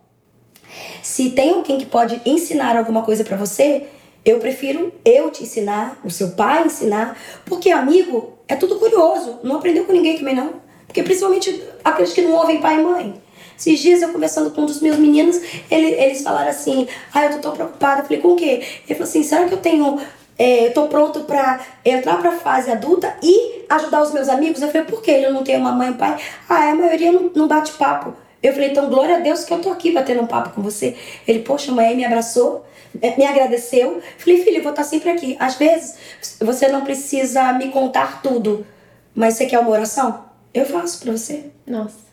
Se 1.03 1.29
tem 1.29 1.51
alguém 1.51 1.77
que 1.77 1.85
pode 1.85 2.19
ensinar 2.25 2.75
alguma 2.75 3.03
coisa 3.03 3.23
para 3.23 3.37
você, 3.37 3.83
eu 4.25 4.39
prefiro 4.39 4.91
eu 5.05 5.29
te 5.29 5.43
ensinar, 5.43 5.99
o 6.03 6.09
seu 6.09 6.31
pai 6.31 6.65
ensinar, 6.65 7.15
porque 7.45 7.69
amigo 7.69 8.33
é 8.47 8.55
tudo 8.55 8.79
curioso. 8.79 9.41
Não 9.43 9.57
aprendeu 9.57 9.85
com 9.85 9.93
ninguém 9.93 10.17
também, 10.17 10.33
não. 10.33 10.53
Porque 10.87 11.03
principalmente 11.03 11.63
aqueles 11.83 12.13
que 12.13 12.23
não 12.23 12.33
ouvem 12.33 12.59
pai 12.59 12.79
e 12.79 12.83
mãe. 12.83 13.13
Esses 13.57 13.79
dias 13.79 14.01
eu 14.01 14.09
conversando 14.09 14.51
com 14.51 14.61
um 14.61 14.65
dos 14.65 14.81
meus 14.81 14.97
meninos, 14.97 15.39
ele, 15.69 15.87
eles 15.87 16.21
falaram 16.21 16.49
assim: 16.49 16.87
Ah, 17.13 17.25
eu 17.25 17.31
tô 17.33 17.39
tão 17.39 17.51
preocupada. 17.53 18.01
Eu 18.01 18.05
falei: 18.05 18.21
Com 18.21 18.29
o 18.29 18.35
quê? 18.35 18.61
Ele 18.87 18.95
falou 18.95 19.03
assim: 19.03 19.23
Será 19.23 19.45
que 19.47 19.53
eu 19.53 19.59
tenho. 19.59 19.99
É, 20.37 20.67
eu 20.67 20.73
tô 20.73 20.87
pronto 20.87 21.21
pra 21.21 21.61
entrar 21.85 22.17
pra 22.17 22.33
fase 22.33 22.69
adulta 22.69 23.15
e 23.23 23.63
ajudar 23.69 24.01
os 24.01 24.11
meus 24.11 24.27
amigos? 24.27 24.61
Eu 24.61 24.67
falei: 24.67 24.85
Por 24.85 25.01
que 25.01 25.11
ele 25.11 25.29
não 25.29 25.43
tem 25.43 25.57
uma 25.57 25.71
mãe 25.71 25.87
e 25.87 25.91
um 25.91 25.97
pai? 25.97 26.19
Ah, 26.49 26.71
a 26.71 26.75
maioria 26.75 27.11
não, 27.11 27.31
não 27.33 27.47
bate 27.47 27.71
papo. 27.73 28.13
Eu 28.43 28.53
falei: 28.53 28.69
Então, 28.69 28.89
glória 28.89 29.17
a 29.17 29.19
Deus 29.19 29.43
que 29.43 29.53
eu 29.53 29.59
tô 29.59 29.71
aqui 29.71 29.91
batendo 29.91 30.21
um 30.21 30.27
papo 30.27 30.49
com 30.49 30.61
você. 30.61 30.95
Ele, 31.27 31.39
poxa, 31.39 31.71
mãe, 31.71 31.95
me 31.95 32.03
abraçou 32.03 32.65
é, 33.01 33.15
me 33.17 33.25
agradeceu. 33.25 34.01
Falei, 34.17 34.43
filho, 34.43 34.57
eu 34.57 34.63
vou 34.63 34.71
estar 34.71 34.83
sempre 34.83 35.09
aqui. 35.09 35.35
Às 35.39 35.55
vezes, 35.55 35.95
você 36.39 36.67
não 36.67 36.83
precisa 36.83 37.53
me 37.53 37.69
contar 37.69 38.21
tudo, 38.21 38.65
mas 39.13 39.35
você 39.35 39.45
quer 39.45 39.59
uma 39.59 39.69
oração? 39.69 40.25
Eu 40.53 40.65
faço 40.65 40.99
para 41.01 41.11
você. 41.11 41.51
Nossa. 41.65 42.04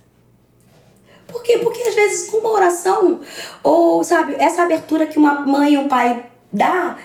Por 1.33 1.43
quê? 1.43 1.59
Porque 1.59 1.83
às 1.83 1.95
vezes 1.95 2.31
com 2.31 2.39
uma 2.39 2.53
oração, 2.53 3.21
ou 3.63 4.05
sabe, 4.05 4.37
essa 4.39 4.63
abertura 4.63 5.07
que 5.07 5.19
uma 5.19 5.41
mãe 5.41 5.75
e 5.75 5.79
um 5.79 5.89
pai 5.89 6.27
dá, 6.53 6.99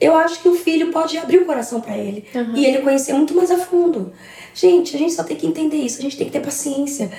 eu 0.00 0.14
acho 0.16 0.40
que 0.40 0.48
o 0.48 0.54
filho 0.54 0.92
pode 0.92 1.18
abrir 1.18 1.38
o 1.38 1.44
coração 1.44 1.80
para 1.80 1.96
ele 1.96 2.24
uhum. 2.34 2.54
e 2.54 2.64
ele 2.64 2.78
conhecer 2.78 3.12
muito 3.12 3.34
mais 3.34 3.50
a 3.50 3.58
fundo. 3.58 4.12
Gente, 4.54 4.94
a 4.94 4.98
gente 4.98 5.12
só 5.12 5.24
tem 5.24 5.36
que 5.36 5.46
entender 5.46 5.76
isso, 5.76 5.98
a 5.98 6.02
gente 6.02 6.16
tem 6.16 6.26
que 6.26 6.32
ter 6.32 6.40
paciência. 6.40 7.10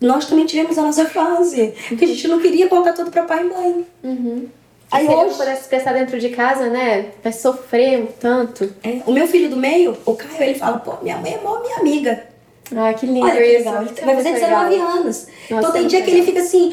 Nós 0.00 0.26
também 0.26 0.46
tivemos 0.46 0.78
a 0.78 0.82
nossa 0.82 1.06
fase, 1.06 1.74
que 1.98 2.04
a 2.04 2.08
gente 2.08 2.28
não 2.28 2.38
queria 2.38 2.68
contar 2.68 2.92
tudo 2.92 3.10
para 3.10 3.24
pai 3.24 3.44
e 3.44 3.48
mãe. 3.48 3.86
Uhum. 4.04 4.48
Aí 4.90 5.06
se 5.06 5.12
hoje... 5.12 5.36
pudesse 5.36 5.62
expressar 5.62 5.92
dentro 5.94 6.18
de 6.20 6.28
casa, 6.28 6.68
né? 6.68 7.06
Vai 7.22 7.32
sofrer 7.32 8.00
um 8.00 8.06
tanto. 8.06 8.72
É. 8.84 9.00
O 9.06 9.12
meu 9.12 9.26
filho 9.26 9.50
do 9.50 9.56
meio, 9.56 9.96
o 10.04 10.14
Caio, 10.14 10.42
ele 10.42 10.54
fala, 10.54 10.78
pô, 10.78 10.96
minha 11.02 11.16
mãe 11.18 11.34
é 11.34 11.40
mó 11.42 11.60
minha 11.60 11.78
amiga. 11.78 12.35
Ah, 12.74 12.92
que 12.94 13.06
lindo 13.06 13.24
Olha, 13.24 13.34
que. 13.34 13.58
Legal. 13.58 13.82
Ele 13.82 14.04
vai 14.04 14.16
fazer 14.16 14.32
19 14.32 14.74
anos. 14.74 15.26
Nossa, 15.50 15.68
então 15.68 15.72
tem 15.72 15.86
dia 15.86 16.02
que 16.02 16.10
ele 16.10 16.22
fica 16.24 16.40
assim. 16.40 16.72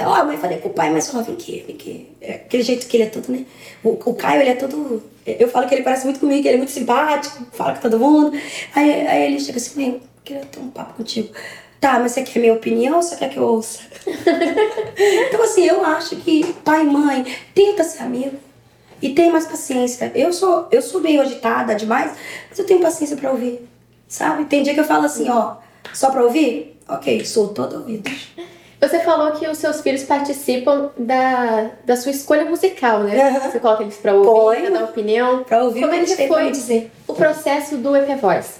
Ó, 0.00 0.14
a 0.14 0.24
mãe 0.24 0.36
falei 0.38 0.58
com 0.58 0.68
o 0.68 0.72
pai, 0.72 0.90
mas 0.90 1.08
falou, 1.08 1.24
vem 1.24 1.34
aqui, 1.34 1.64
vem 1.66 1.76
aqui. 1.76 2.08
É 2.20 2.32
aquele 2.34 2.62
jeito 2.62 2.86
que 2.86 2.96
ele 2.96 3.04
é 3.04 3.06
todo, 3.06 3.30
né? 3.30 3.44
O, 3.84 3.90
o 3.90 4.14
Caio, 4.14 4.40
ele 4.40 4.50
é 4.50 4.54
todo. 4.54 5.02
Eu 5.26 5.48
falo 5.48 5.68
que 5.68 5.74
ele 5.74 5.82
parece 5.82 6.04
muito 6.04 6.20
comigo, 6.20 6.42
que 6.42 6.48
ele 6.48 6.54
é 6.54 6.58
muito 6.58 6.72
simpático, 6.72 7.46
fala 7.52 7.74
com 7.74 7.80
todo 7.80 7.98
mundo. 7.98 8.36
Aí, 8.74 9.06
aí 9.06 9.22
ele 9.24 9.40
chega 9.40 9.58
assim, 9.58 9.80
mãe, 9.80 10.02
queria 10.24 10.44
ter 10.44 10.58
um 10.58 10.70
papo 10.70 10.94
contigo. 10.94 11.30
Tá, 11.80 11.98
mas 11.98 12.12
você 12.12 12.22
quer 12.22 12.40
minha 12.40 12.52
opinião 12.52 12.96
ou 12.96 13.02
você 13.02 13.16
quer 13.16 13.30
que 13.30 13.38
eu 13.38 13.44
ouça? 13.44 13.80
então, 14.06 15.42
assim, 15.42 15.64
eu 15.64 15.84
acho 15.84 16.16
que 16.16 16.44
pai 16.64 16.82
e 16.82 16.86
mãe, 16.86 17.24
tenta 17.54 17.84
ser 17.84 18.02
amigo. 18.02 18.36
E 19.00 19.10
tem 19.10 19.30
mais 19.30 19.46
paciência. 19.46 20.12
Eu 20.14 20.30
sou, 20.32 20.68
eu 20.70 20.82
sou 20.82 21.00
meio 21.00 21.22
agitada 21.22 21.74
demais, 21.74 22.12
mas 22.50 22.58
eu 22.58 22.66
tenho 22.66 22.80
paciência 22.80 23.16
para 23.16 23.30
ouvir. 23.30 23.69
Sabe? 24.10 24.44
Tem 24.46 24.64
dia 24.64 24.74
que 24.74 24.80
eu 24.80 24.84
falo 24.84 25.06
assim, 25.06 25.30
ó, 25.30 25.54
só 25.94 26.10
pra 26.10 26.24
ouvir? 26.24 26.76
Ok, 26.88 27.24
sou 27.24 27.48
todo 27.48 27.76
ouvido. 27.76 28.10
Você 28.80 28.98
falou 29.00 29.30
que 29.32 29.46
os 29.46 29.56
seus 29.58 29.80
filhos 29.82 30.02
participam 30.02 30.90
da, 30.98 31.70
da 31.84 31.96
sua 31.96 32.10
escolha 32.10 32.44
musical, 32.44 33.04
né? 33.04 33.30
Uhum. 33.30 33.40
Você 33.50 33.60
coloca 33.60 33.84
eles 33.84 33.96
pra 33.98 34.12
ouvir, 34.12 34.62
pra 34.62 34.70
dar 34.70 34.84
opinião. 34.84 35.44
Pra 35.44 35.62
ouvir 35.62 35.82
Como 35.82 35.94
é 35.94 36.04
que 36.04 36.26
foi 36.26 36.50
dizer. 36.50 36.90
o 37.06 37.14
processo 37.14 37.76
do 37.76 37.94
EP 37.94 38.18
Voice? 38.20 38.54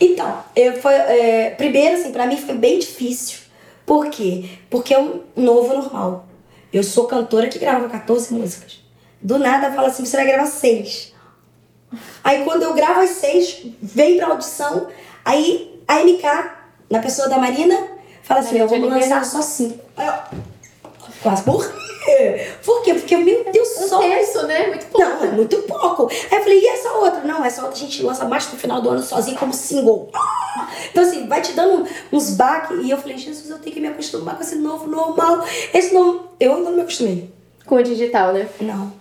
Então, 0.00 0.42
eu 0.56 0.80
foi, 0.80 0.94
é, 0.94 1.50
primeiro, 1.50 1.96
assim, 1.96 2.10
pra 2.10 2.24
mim 2.26 2.38
foi 2.38 2.54
bem 2.54 2.78
difícil. 2.78 3.40
Por 3.84 4.08
quê? 4.08 4.48
Porque 4.70 4.94
é 4.94 4.98
um 4.98 5.20
novo 5.36 5.74
normal. 5.74 6.26
Eu 6.72 6.82
sou 6.82 7.04
cantora 7.06 7.48
que 7.48 7.58
grava 7.58 7.86
14 7.86 8.32
músicas. 8.32 8.82
Do 9.20 9.38
nada 9.38 9.70
fala 9.72 9.88
assim, 9.88 10.06
você 10.06 10.16
vai 10.16 10.26
gravar 10.26 10.46
seis. 10.46 11.12
Aí 12.22 12.44
quando 12.44 12.62
eu 12.62 12.74
gravo 12.74 13.00
as 13.00 13.10
seis, 13.10 13.66
vem 13.82 14.16
pra 14.16 14.28
audição, 14.28 14.88
aí 15.24 15.82
a 15.88 16.04
MK 16.04 16.60
na 16.90 16.98
pessoa 16.98 17.28
da 17.28 17.38
Marina, 17.38 17.76
fala 18.24 18.40
assim, 18.40 18.58
eu 18.58 18.66
vou 18.66 18.78
lançar 18.80 19.24
só 19.24 19.40
cinco. 19.40 19.78
Aí 19.96 20.08
eu, 20.08 20.14
quase 21.22 21.44
por 21.44 21.72
quê? 22.04 22.48
Por 22.64 22.82
quê? 22.82 22.94
Porque, 22.94 23.16
meu 23.16 23.44
Deus, 23.52 23.68
Um 23.78 23.88
só 23.88 24.00
terço, 24.00 24.46
né? 24.46 24.66
Muito 24.66 24.86
pouco. 24.86 25.06
não, 25.06 25.24
é 25.24 25.30
muito 25.30 25.56
pouco. 25.62 26.10
Aí 26.10 26.38
eu 26.38 26.42
falei, 26.42 26.60
e 26.60 26.66
essa 26.66 26.90
outra? 26.92 27.20
Não, 27.20 27.44
essa 27.44 27.62
outra 27.62 27.76
a 27.76 27.80
gente 27.80 28.02
lança 28.02 28.24
mais 28.24 28.46
pro 28.46 28.58
final 28.58 28.82
do 28.82 28.90
ano 28.90 29.02
sozinho 29.02 29.38
como 29.38 29.54
single. 29.54 30.10
Ah! 30.12 30.68
Então, 30.90 31.04
assim, 31.04 31.28
vai 31.28 31.40
te 31.40 31.52
dando 31.52 31.86
uns 32.10 32.30
baques. 32.30 32.84
E 32.84 32.90
eu 32.90 32.98
falei, 32.98 33.16
Jesus, 33.16 33.48
eu 33.48 33.58
tenho 33.58 33.74
que 33.74 33.80
me 33.80 33.88
acostumar 33.88 34.34
com 34.34 34.42
esse 34.42 34.56
novo 34.56 34.88
normal. 34.88 35.44
Esse 35.72 35.94
novo. 35.94 36.30
Eu 36.40 36.54
ainda 36.54 36.70
não 36.70 36.76
me 36.76 36.82
acostumei. 36.82 37.30
Com 37.66 37.76
o 37.76 37.82
digital, 37.82 38.32
né? 38.32 38.48
Não. 38.60 38.92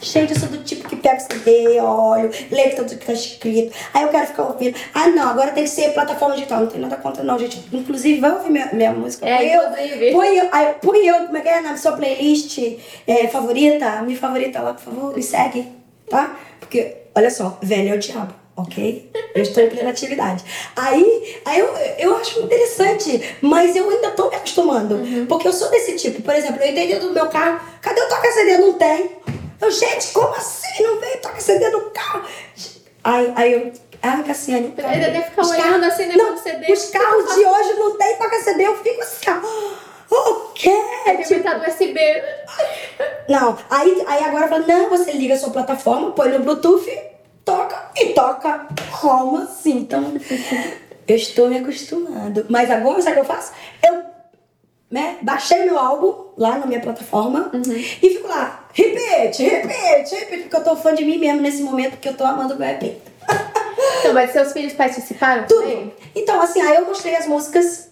Gente, 0.00 0.34
eu 0.34 0.40
sou 0.40 0.48
do 0.48 0.58
tipo 0.58 0.88
que 0.88 0.96
pega 0.96 1.18
CD, 1.20 1.80
olho, 1.80 2.30
lê 2.50 2.70
tudo 2.70 2.96
que 2.96 3.06
tá 3.06 3.12
escrito. 3.12 3.74
Aí 3.92 4.02
eu 4.02 4.08
quero 4.08 4.26
ficar 4.26 4.44
ouvindo. 4.44 4.76
Ah, 4.92 5.08
não, 5.08 5.28
agora 5.28 5.52
tem 5.52 5.64
que 5.64 5.70
ser 5.70 5.92
plataforma 5.92 6.34
digital. 6.34 6.60
Não 6.60 6.66
tem 6.66 6.80
nada 6.80 6.96
contra, 6.96 7.22
não, 7.22 7.38
gente. 7.38 7.64
Inclusive, 7.72 8.20
vai 8.20 8.32
ouvir 8.32 8.50
minha, 8.50 8.70
minha 8.72 8.92
música. 8.92 9.26
É, 9.26 9.38
põe 9.38 9.46
eu, 9.48 10.12
põe 10.12 10.38
eu, 10.38 10.48
aí, 10.52 10.74
põe 10.80 11.06
eu, 11.06 11.26
como 11.26 11.36
é 11.36 11.40
que 11.40 11.48
é? 11.48 11.60
Na 11.60 11.76
sua 11.76 11.92
playlist 11.92 12.58
é, 13.06 13.26
favorita, 13.28 14.02
me 14.02 14.16
favorita 14.16 14.60
lá, 14.60 14.74
por 14.74 14.82
favor, 14.82 15.16
me 15.16 15.22
segue, 15.22 15.66
tá? 16.08 16.36
Porque, 16.60 16.96
olha 17.14 17.30
só, 17.30 17.58
velho 17.62 17.92
é 17.92 17.96
o 17.96 17.98
diabo. 17.98 18.44
Ok? 18.56 19.10
Eu 19.34 19.42
estou 19.42 19.64
em 19.64 19.68
plena 19.68 19.90
atividade. 19.90 20.44
Aí, 20.76 21.40
aí 21.44 21.58
eu, 21.58 21.66
eu 21.98 22.16
acho 22.16 22.40
interessante, 22.40 23.36
mas 23.42 23.74
eu 23.74 23.90
ainda 23.90 24.12
tô 24.12 24.28
me 24.30 24.36
acostumando. 24.36 25.00
Porque 25.28 25.48
eu 25.48 25.52
sou 25.52 25.68
desse 25.70 25.96
tipo. 25.96 26.22
Por 26.22 26.34
exemplo, 26.34 26.62
eu 26.62 26.70
entendi 26.70 26.94
do 27.00 27.12
meu 27.12 27.26
carro. 27.26 27.60
Cadê 27.80 28.00
o 28.00 28.08
toca-CD? 28.08 28.58
Não 28.58 28.74
tem. 28.74 29.10
Eu, 29.60 29.70
gente, 29.70 30.12
como 30.12 30.34
assim? 30.34 30.82
Não 30.82 31.00
veio 31.00 31.20
toca-CD 31.20 31.68
no 31.70 31.90
carro? 31.90 32.24
Aí, 33.02 33.32
aí 33.36 33.52
eu. 33.52 33.72
Ah, 34.02 34.22
Cassiane. 34.22 34.74
Aí 34.84 35.00
deve 35.00 35.22
ficar 35.22 35.42
olhando 35.46 35.80
carros- 35.80 35.86
assim, 35.94 36.06
né, 36.06 36.14
Não, 36.16 36.36
CD. 36.36 36.72
os 36.72 36.90
carros 36.90 37.34
de 37.34 37.44
hoje 37.46 37.72
não 37.78 37.96
tem 37.96 38.16
toca-CD. 38.16 38.66
Eu 38.66 38.76
fico 38.78 39.00
assim, 39.00 39.24
ó. 39.30 40.14
O 40.14 40.52
quê? 40.52 40.70
Deve 41.06 41.22
Tipo, 41.24 41.48
USB. 41.68 42.22
não, 43.28 43.58
aí, 43.70 44.04
aí 44.06 44.24
agora 44.24 44.46
fala, 44.48 44.64
não, 44.66 44.90
você 44.90 45.10
liga 45.12 45.34
a 45.34 45.38
sua 45.38 45.50
plataforma, 45.50 46.12
põe 46.12 46.28
no 46.28 46.40
Bluetooth, 46.40 46.86
toca 47.44 47.90
e 47.96 48.10
toca. 48.10 48.66
Como 49.00 49.38
assim? 49.38 49.78
Então, 49.78 50.12
eu 51.08 51.16
estou 51.16 51.48
me 51.48 51.58
acostumando. 51.58 52.44
Mas 52.50 52.70
agora, 52.70 53.00
sabe 53.00 53.12
o 53.20 53.24
que 53.24 53.30
eu 53.30 53.34
faço? 53.34 53.52
Eu 53.82 54.04
né, 54.90 55.16
baixei 55.22 55.64
meu 55.64 55.78
álbum 55.78 56.26
lá 56.36 56.58
na 56.58 56.66
minha 56.66 56.80
plataforma 56.80 57.50
e 58.02 58.10
fico 58.10 58.28
lá, 58.28 58.63
repete, 58.74 59.42
repete, 59.42 60.14
repete, 60.14 60.42
porque 60.42 60.56
eu 60.56 60.64
tô 60.64 60.76
fã 60.76 60.94
de 60.94 61.04
mim 61.04 61.18
mesmo 61.18 61.40
nesse 61.40 61.62
momento, 61.62 61.92
porque 61.92 62.08
eu 62.08 62.14
tô 62.14 62.24
amando 62.24 62.54
o 62.54 62.58
meu 62.58 62.68
EP. 62.68 62.96
Então, 64.00 64.12
mas 64.12 64.32
seus 64.32 64.52
filhos 64.52 64.74
participaram 64.74 65.46
Tudo. 65.46 65.62
também? 65.62 65.92
Então, 66.14 66.40
assim, 66.40 66.60
aí 66.60 66.76
eu 66.76 66.86
mostrei 66.86 67.16
as 67.16 67.26
músicas 67.26 67.88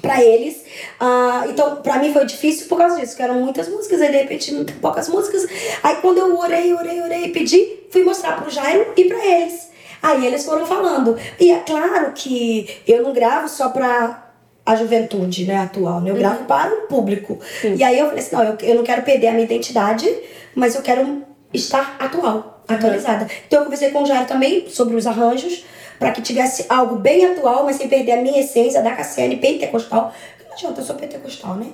pra 0.00 0.22
eles. 0.22 0.64
Ah, 0.98 1.44
então, 1.48 1.76
pra 1.76 1.98
mim 1.98 2.12
foi 2.12 2.24
difícil 2.24 2.68
por 2.68 2.78
causa 2.78 3.00
disso, 3.00 3.16
que 3.16 3.22
eram 3.22 3.34
muitas 3.34 3.68
músicas, 3.68 4.00
aí 4.00 4.10
de 4.10 4.16
repente 4.18 4.64
poucas 4.80 5.08
músicas. 5.08 5.46
Aí 5.82 5.96
quando 5.96 6.18
eu 6.18 6.38
orei, 6.38 6.72
orei, 6.72 7.02
orei, 7.02 7.28
pedi, 7.30 7.80
fui 7.90 8.04
mostrar 8.04 8.40
pro 8.40 8.50
Jairo 8.50 8.92
e 8.96 9.04
pra 9.06 9.24
eles. 9.24 9.70
Aí 10.02 10.26
eles 10.26 10.44
foram 10.44 10.64
falando. 10.64 11.18
E 11.38 11.50
é 11.50 11.58
claro 11.60 12.12
que 12.12 12.80
eu 12.86 13.02
não 13.02 13.12
gravo 13.12 13.48
só 13.48 13.68
pra 13.70 14.29
a 14.64 14.76
juventude 14.76 15.46
né, 15.46 15.56
atual, 15.56 16.00
né? 16.00 16.10
eu 16.10 16.14
gravo 16.14 16.44
para 16.44 16.72
o 16.72 16.86
público. 16.86 17.38
E 17.76 17.82
aí 17.82 17.98
eu 17.98 18.06
falei 18.06 18.20
assim, 18.20 18.36
não, 18.36 18.44
eu, 18.44 18.56
eu 18.60 18.74
não 18.76 18.84
quero 18.84 19.02
perder 19.02 19.28
a 19.28 19.32
minha 19.32 19.44
identidade, 19.44 20.08
mas 20.54 20.74
eu 20.74 20.82
quero 20.82 21.24
estar 21.52 21.96
atual, 21.98 22.62
atualizada. 22.68 23.26
Então 23.46 23.60
eu 23.60 23.64
conversei 23.64 23.90
com 23.90 24.02
o 24.02 24.06
Jairo 24.06 24.26
também 24.26 24.68
sobre 24.68 24.96
os 24.96 25.06
arranjos, 25.06 25.64
para 25.98 26.12
que 26.12 26.22
tivesse 26.22 26.64
algo 26.68 26.96
bem 26.96 27.24
atual, 27.26 27.64
mas 27.64 27.76
sem 27.76 27.88
perder 27.88 28.12
a 28.12 28.22
minha 28.22 28.40
essência 28.40 28.82
da 28.82 28.92
Cassiane 28.94 29.36
pentecostal. 29.36 30.14
Não 30.46 30.52
adianta, 30.54 30.80
eu 30.80 30.84
sou 30.84 30.96
pentecostal, 30.96 31.56
né? 31.56 31.66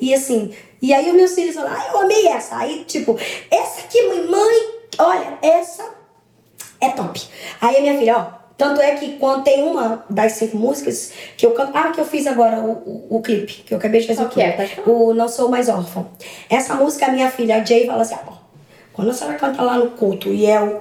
E 0.00 0.14
assim, 0.14 0.52
e 0.80 0.92
aí 0.92 1.08
os 1.08 1.14
meus 1.14 1.34
filhos 1.34 1.54
falaram, 1.54 1.76
ah, 1.76 1.90
eu 1.92 2.00
amei 2.00 2.26
essa. 2.28 2.56
Aí, 2.56 2.84
tipo, 2.84 3.18
essa 3.50 3.80
aqui, 3.80 4.02
mãe, 4.02 4.26
mãe, 4.26 4.54
olha, 4.98 5.38
essa 5.42 5.84
é 6.80 6.90
top. 6.90 7.20
Aí 7.60 7.76
a 7.76 7.80
minha 7.80 7.98
filha, 7.98 8.16
ó, 8.18 8.43
tanto 8.56 8.80
é 8.80 8.94
que 8.94 9.18
quando 9.18 9.42
tem 9.44 9.62
uma 9.64 10.04
das 10.08 10.32
cinco 10.32 10.56
músicas 10.56 11.12
que 11.36 11.44
eu 11.44 11.50
canto, 11.52 11.72
ah, 11.76 11.90
que 11.90 12.00
eu 12.00 12.04
fiz 12.04 12.26
agora 12.26 12.60
o, 12.60 12.72
o, 13.10 13.16
o 13.16 13.22
clipe, 13.22 13.64
que 13.66 13.74
eu 13.74 13.78
acabei 13.78 14.00
de 14.00 14.06
fazer 14.06 14.22
o 14.24 14.28
que 14.28 14.40
é? 14.40 14.52
clipe. 14.52 14.56
Pode 14.76 14.84
falar. 14.86 14.96
O 14.96 15.14
Não 15.14 15.28
Sou 15.28 15.48
Mais 15.48 15.68
Órfão. 15.68 16.06
Essa 16.48 16.74
música, 16.74 17.06
a 17.06 17.10
minha 17.10 17.30
filha, 17.30 17.56
a 17.56 17.64
Jay, 17.64 17.86
fala 17.86 18.02
assim, 18.02 18.14
ó, 18.26 18.32
quando 18.92 19.10
a 19.10 19.14
senhora 19.14 19.36
canta 19.38 19.60
lá 19.62 19.76
no 19.76 19.90
culto 19.90 20.28
e 20.28 20.46
é 20.46 20.60
o, 20.62 20.78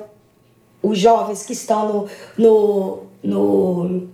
os 0.83 0.97
jovens 0.99 1.43
que 1.43 1.53
estão 1.53 1.88
no. 1.88 2.09
no, 2.38 3.03
no 3.23 4.09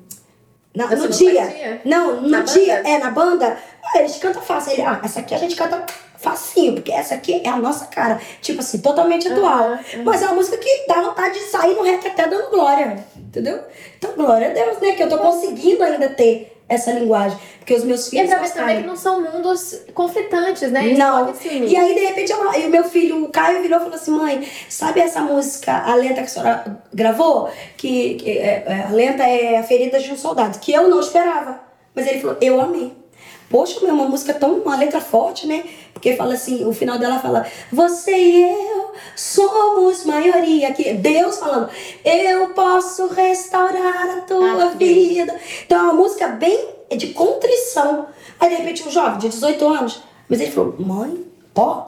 na- 0.76 0.88
no 0.96 1.08
dia. 1.10 1.34
sonoplatia? 1.44 1.82
Não, 1.84 2.22
no 2.22 2.30
Na 2.30 2.42
dia, 2.44 2.78
banda? 2.78 2.90
é 2.90 2.98
na 3.00 3.12
banda, 3.12 3.58
ah, 3.84 4.00
eles 4.00 4.16
cantam 4.18 4.42
fácil. 4.42 4.72
Ele, 4.74 4.84
ah, 4.84 5.02
essa 5.04 5.20
aqui 5.20 5.34
a 5.36 5.38
gente 5.38 5.56
canta 5.56 5.84
facinho, 6.22 6.74
porque 6.74 6.92
essa 6.92 7.16
aqui 7.16 7.42
é 7.46 7.50
a 7.50 7.58
nossa 7.58 7.86
cara. 7.86 8.20
Tipo 8.42 8.60
assim, 8.60 8.80
totalmente 8.80 9.28
atual. 9.28 9.60
Aham, 9.64 9.74
aham. 9.74 10.04
Mas 10.04 10.22
é 10.22 10.26
uma 10.26 10.36
música 10.36 10.58
que 10.58 10.86
dá 10.88 11.02
vontade 11.02 11.34
de 11.40 11.46
sair 11.46 11.74
no 11.76 11.84
reto 11.84 12.08
até 12.08 12.28
dando 12.28 12.50
glória. 12.50 13.04
Entendeu? 13.18 13.60
Então, 13.98 14.12
glória 14.16 14.50
a 14.50 14.54
Deus, 14.54 14.80
né? 14.80 14.92
Que 14.94 15.04
eu 15.04 15.10
tô 15.10 15.18
conseguindo 15.18 15.84
ainda 15.84 16.10
ter 16.10 16.56
essa 16.68 16.92
linguagem. 16.92 17.38
Porque 17.60 17.74
os 17.74 17.84
meus 17.84 18.12
E 18.12 18.18
é 18.18 18.24
filhos. 18.28 18.34
pra 18.36 18.42
ver 18.48 18.54
também 18.54 18.82
que 18.82 18.88
não 18.88 18.96
são 18.96 19.22
mundos 19.22 19.82
conflitantes, 19.94 20.72
né? 20.72 20.86
Eles 20.86 20.98
Não. 20.98 21.34
E 21.44 21.76
aí, 21.78 21.94
de 21.94 22.00
repente, 22.06 22.32
eu, 22.32 22.54
e 22.54 22.66
o 22.66 22.70
meu 22.70 22.84
filho, 22.84 23.24
o 23.26 23.30
Caio, 23.30 23.62
virou 23.62 23.78
e 23.80 23.82
falou 23.84 23.96
assim: 23.96 24.12
mãe, 24.12 24.48
sabe 24.68 25.00
essa 25.00 25.22
música, 25.22 25.72
a 25.86 25.96
lenta 25.96 26.16
que 26.16 26.22
a 26.22 26.28
senhora 26.28 26.84
gravou? 26.94 27.50
Que, 27.78 28.16
que 28.16 28.32
é- 28.38 28.64
é- 28.68 28.86
a 28.90 28.92
lenta 28.92 29.24
é 29.24 29.58
a 29.58 29.64
ferida 29.64 30.00
de 30.00 30.12
um 30.12 30.18
soldado, 30.18 30.60
que 30.60 30.72
eu 30.74 30.88
não 30.90 31.00
esperava. 31.00 31.60
Mas 31.96 32.08
ele 32.08 32.20
falou: 32.20 32.38
eu 32.42 32.60
amei. 32.60 32.94
Poxa, 33.50 33.80
meu, 33.82 33.94
uma 33.96 34.06
música 34.06 34.32
tão, 34.34 34.54
uma 34.60 34.76
letra 34.76 35.02
forte, 35.02 35.48
né? 35.48 35.64
Porque 36.00 36.16
fala 36.16 36.34
assim, 36.34 36.66
o 36.66 36.72
final 36.72 36.98
dela 36.98 37.20
fala: 37.20 37.46
Você 37.74 38.16
e 38.16 38.42
eu 38.50 38.92
somos 39.18 40.06
maioria. 40.06 40.72
Que 40.74 40.94
Deus 40.94 41.38
falando: 41.40 41.70
Eu 42.06 42.50
posso 42.54 43.08
restaurar 43.08 44.18
a 44.18 44.22
tua 44.22 44.50
Ah, 44.50 44.56
Deus. 44.68 44.76
vida. 44.76 45.36
Então 45.66 45.78
é 45.78 45.82
uma 45.84 45.94
música 45.94 46.30
bem 46.30 46.70
de 46.96 47.08
contrição. 47.08 48.08
Aí 48.40 48.50
de 48.50 48.56
repente 48.56 48.88
um 48.88 48.92
jovem 48.92 49.20
de 49.20 49.28
18 49.28 49.68
anos, 49.68 50.02
mas 50.30 50.40
ele 50.40 50.52
falou: 50.52 50.74
Mãe, 50.80 51.26
ó, 51.54 51.84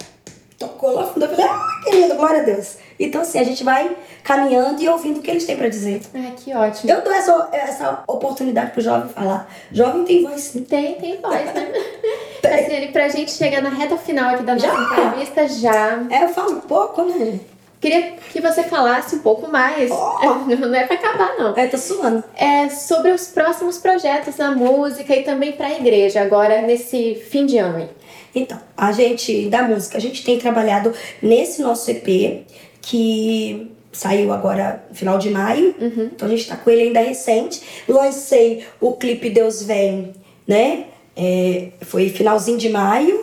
tocou 0.61 0.91
lá 0.91 1.07
fundo. 1.07 1.25
Eu 1.25 1.29
falei: 1.29 1.45
Ah, 1.45 1.65
querido, 1.83 2.15
glória 2.15 2.41
a 2.41 2.43
Deus. 2.43 2.77
Então 2.99 3.21
assim, 3.21 3.39
a 3.39 3.43
gente 3.43 3.63
vai 3.63 3.95
caminhando 4.23 4.81
e 4.81 4.87
ouvindo 4.87 5.17
o 5.19 5.21
que 5.21 5.31
eles 5.31 5.45
têm 5.45 5.57
pra 5.57 5.67
dizer. 5.67 6.01
Ai, 6.13 6.33
que 6.37 6.53
ótimo. 6.53 6.91
Eu 6.91 7.01
dou 7.01 7.13
essa, 7.13 7.49
essa 7.51 8.03
oportunidade 8.07 8.71
pro 8.71 8.81
jovem 8.81 9.09
falar. 9.09 9.51
Jovem 9.71 10.03
tem 10.05 10.23
voz 10.23 10.41
sim. 10.41 10.63
Tem, 10.63 10.95
tem 10.95 11.19
voz, 11.19 11.45
né? 11.53 11.71
Cassiane, 12.41 12.87
pra 12.91 13.07
gente 13.07 13.31
chegar 13.31 13.61
na 13.61 13.69
reta 13.69 13.97
final 13.97 14.35
aqui 14.35 14.43
da 14.43 14.53
nossa 14.53 14.67
Já? 14.67 14.73
entrevista 14.83 15.47
já, 15.47 16.03
É, 16.09 16.23
eu 16.23 16.29
falo 16.29 16.61
pouco, 16.61 17.03
né? 17.03 17.39
queria 17.79 18.11
que 18.31 18.39
você 18.39 18.63
falasse 18.63 19.15
um 19.15 19.19
pouco 19.19 19.49
mais. 19.51 19.89
Oh. 19.91 20.45
Não 20.55 20.75
é 20.75 20.85
pra 20.85 20.95
acabar, 20.95 21.35
não. 21.37 21.55
É, 21.57 21.65
tô 21.65 21.77
suando. 21.77 22.23
É 22.35 22.69
sobre 22.69 23.11
os 23.11 23.27
próximos 23.27 23.79
projetos 23.79 24.37
na 24.37 24.51
música 24.51 25.15
e 25.15 25.23
também 25.23 25.53
pra 25.53 25.71
igreja, 25.71 26.21
agora 26.21 26.61
nesse 26.61 27.15
fim 27.15 27.45
de 27.47 27.57
ano. 27.57 27.77
aí. 27.77 27.89
Então, 28.33 28.59
a 28.77 28.91
gente, 28.91 29.49
da 29.49 29.63
música, 29.63 29.97
a 29.97 30.01
gente 30.01 30.23
tem 30.23 30.37
trabalhado 30.39 30.93
nesse 31.21 31.61
nosso 31.61 31.89
EP, 31.91 32.45
que 32.81 33.71
saiu 33.91 34.31
agora 34.31 34.83
no 34.89 34.95
final 34.95 35.17
de 35.17 35.29
maio. 35.29 35.75
Então 36.15 36.27
a 36.27 36.31
gente 36.31 36.47
tá 36.47 36.55
com 36.55 36.69
ele 36.69 36.83
ainda 36.83 37.01
recente. 37.01 37.61
Lancei 37.87 38.65
o 38.79 38.93
clipe 38.93 39.29
Deus 39.29 39.61
Vem, 39.63 40.13
né? 40.47 40.85
É, 41.15 41.67
foi 41.81 42.09
finalzinho 42.09 42.57
de 42.57 42.69
maio. 42.69 43.19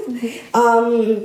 Ahn, 0.53 1.23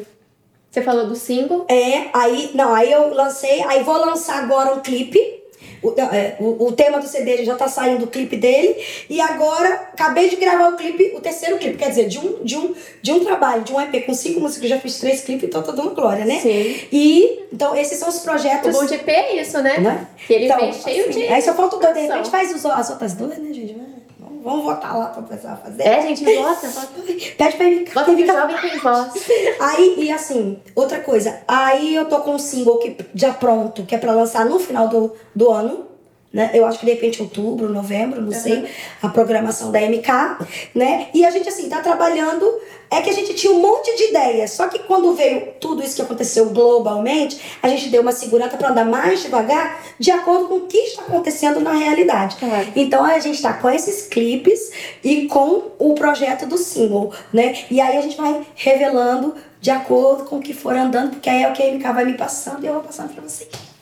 Você 0.71 0.81
falou 0.81 1.07
do 1.07 1.15
single. 1.15 1.65
é, 1.69 2.05
aí, 2.13 2.51
não, 2.55 2.73
aí 2.73 2.89
eu 2.91 3.13
lancei, 3.13 3.61
aí 3.63 3.83
vou 3.83 3.97
lançar 3.97 4.41
agora 4.41 4.73
um 4.73 4.79
clipe. 4.79 5.42
O, 5.83 5.93
é, 5.99 6.35
o, 6.39 6.67
o 6.67 6.71
tema 6.71 6.99
do 6.99 7.07
CD 7.07 7.43
já 7.43 7.55
tá 7.55 7.67
saindo 7.67 8.05
o 8.05 8.07
clipe 8.07 8.37
dele. 8.37 8.75
E 9.09 9.19
agora, 9.19 9.89
acabei 9.93 10.29
de 10.29 10.35
gravar 10.37 10.69
o 10.69 10.77
clipe, 10.77 11.13
o 11.15 11.19
terceiro 11.21 11.57
clipe. 11.57 11.77
Quer 11.77 11.89
dizer, 11.89 12.07
de 12.07 12.19
um, 12.19 12.43
de 12.43 12.57
um, 12.57 12.73
de 13.01 13.11
um 13.11 13.23
trabalho, 13.23 13.63
de 13.63 13.73
um 13.73 13.81
EP 13.81 14.05
com 14.05 14.13
cinco 14.13 14.39
músicas, 14.39 14.63
eu 14.63 14.75
já 14.75 14.79
fiz 14.81 14.99
três 14.99 15.21
clipes, 15.21 15.49
então 15.49 15.61
tá 15.61 15.71
dando 15.71 15.91
glória, 15.93 16.25
né? 16.25 16.39
Sim. 16.39 16.75
E, 16.91 17.43
então, 17.51 17.75
esses 17.75 17.97
são 17.97 18.09
os 18.09 18.17
O 18.19 18.23
projetos. 18.23 18.71
bom 18.73 18.85
de 18.85 18.95
EP 18.95 19.07
é 19.09 19.41
isso, 19.41 19.61
né? 19.61 19.77
né? 19.79 20.07
Que 20.25 20.33
ele 20.33 20.45
Então, 20.45 20.57
vem 20.59 20.73
cheio 20.73 21.09
assim, 21.09 21.19
de. 21.19 21.27
Aí 21.27 21.41
só 21.41 21.53
falta 21.53 21.77
dois, 21.77 21.93
de 21.93 22.01
repente 22.01 22.29
faz 22.29 22.65
as 22.65 22.89
outras 22.89 23.13
duas, 23.13 23.37
né, 23.37 23.53
gente? 23.53 23.75
Vamos, 24.43 24.65
votar 24.65 24.97
lá 24.97 25.05
pra 25.05 25.23
pessoa 25.23 25.55
fazer. 25.55 25.83
É, 25.83 26.01
gente, 26.01 26.25
vota, 26.25 26.67
vota. 26.67 26.87
Pede 27.37 27.57
pra 27.57 27.65
ele 27.65 27.85
Vota 27.85 28.15
que 28.15 28.23
o 28.23 28.27
jovem 28.27 28.57
tem 28.57 28.77
voz. 28.77 29.13
Aí, 29.61 29.95
e 29.97 30.11
assim, 30.11 30.59
outra 30.75 30.99
coisa, 30.99 31.41
aí 31.47 31.95
eu 31.95 32.05
tô 32.05 32.19
com 32.19 32.35
um 32.35 32.39
single 32.39 32.79
que, 32.79 32.97
já 33.15 33.33
pronto, 33.33 33.83
que 33.83 33.95
é 33.95 33.97
pra 33.97 34.11
lançar 34.11 34.45
no 34.45 34.59
final 34.59 34.89
do, 34.89 35.13
do 35.33 35.51
ano, 35.51 35.85
né? 36.33 36.49
Eu 36.51 36.65
acho 36.65 36.79
que 36.79 36.85
de 36.85 36.93
repente 36.93 37.21
outubro, 37.21 37.69
novembro, 37.69 38.19
não 38.19 38.29
uhum. 38.29 38.33
sei, 38.33 38.65
a 39.01 39.07
programação 39.07 39.71
da 39.71 39.79
MK, 39.79 40.09
né? 40.73 41.07
E 41.13 41.23
a 41.23 41.29
gente 41.29 41.47
assim 41.47 41.69
tá 41.69 41.79
trabalhando 41.79 42.51
é 42.89 43.01
que 43.01 43.09
a 43.09 43.13
gente 43.13 43.33
tinha 43.33 43.51
um 43.51 43.59
monte 43.59 43.95
de 43.95 44.09
ideias, 44.09 44.51
só 44.51 44.67
que 44.67 44.79
quando 44.79 45.13
veio 45.13 45.53
tudo 45.59 45.83
isso 45.83 45.95
que 45.95 46.01
aconteceu 46.01 46.49
globalmente, 46.49 47.39
a 47.61 47.67
gente 47.67 47.89
deu 47.89 48.01
uma 48.01 48.11
segurança 48.11 48.55
para 48.55 48.69
andar 48.69 48.85
mais 48.85 49.21
devagar, 49.21 49.83
de 49.97 50.11
acordo 50.11 50.47
com 50.47 50.55
o 50.57 50.61
que 50.61 50.77
está 50.77 51.03
acontecendo 51.03 51.59
na 51.59 51.73
realidade. 51.73 52.35
Claro. 52.35 52.67
Então 52.75 53.03
a 53.03 53.19
gente 53.19 53.35
está 53.35 53.53
com 53.53 53.69
esses 53.69 54.07
clipes 54.07 54.71
e 55.03 55.27
com 55.27 55.71
o 55.79 55.95
projeto 55.95 56.45
do 56.45 56.57
single, 56.57 57.11
né? 57.31 57.55
E 57.69 57.79
aí 57.81 57.97
a 57.97 58.01
gente 58.01 58.17
vai 58.17 58.45
revelando 58.55 59.35
de 59.59 59.71
acordo 59.71 60.25
com 60.25 60.37
o 60.37 60.41
que 60.41 60.53
for 60.53 60.75
andando, 60.75 61.11
porque 61.11 61.29
aí 61.29 61.43
é 61.43 61.49
o 61.49 61.53
que 61.53 61.63
a 61.63 61.71
MK 61.71 61.83
vai 61.93 62.05
me 62.05 62.13
passando 62.13 62.63
e 62.63 62.67
eu 62.67 62.73
vou 62.73 62.83
passando 62.83 63.13
para 63.13 63.23
vocês. 63.23 63.72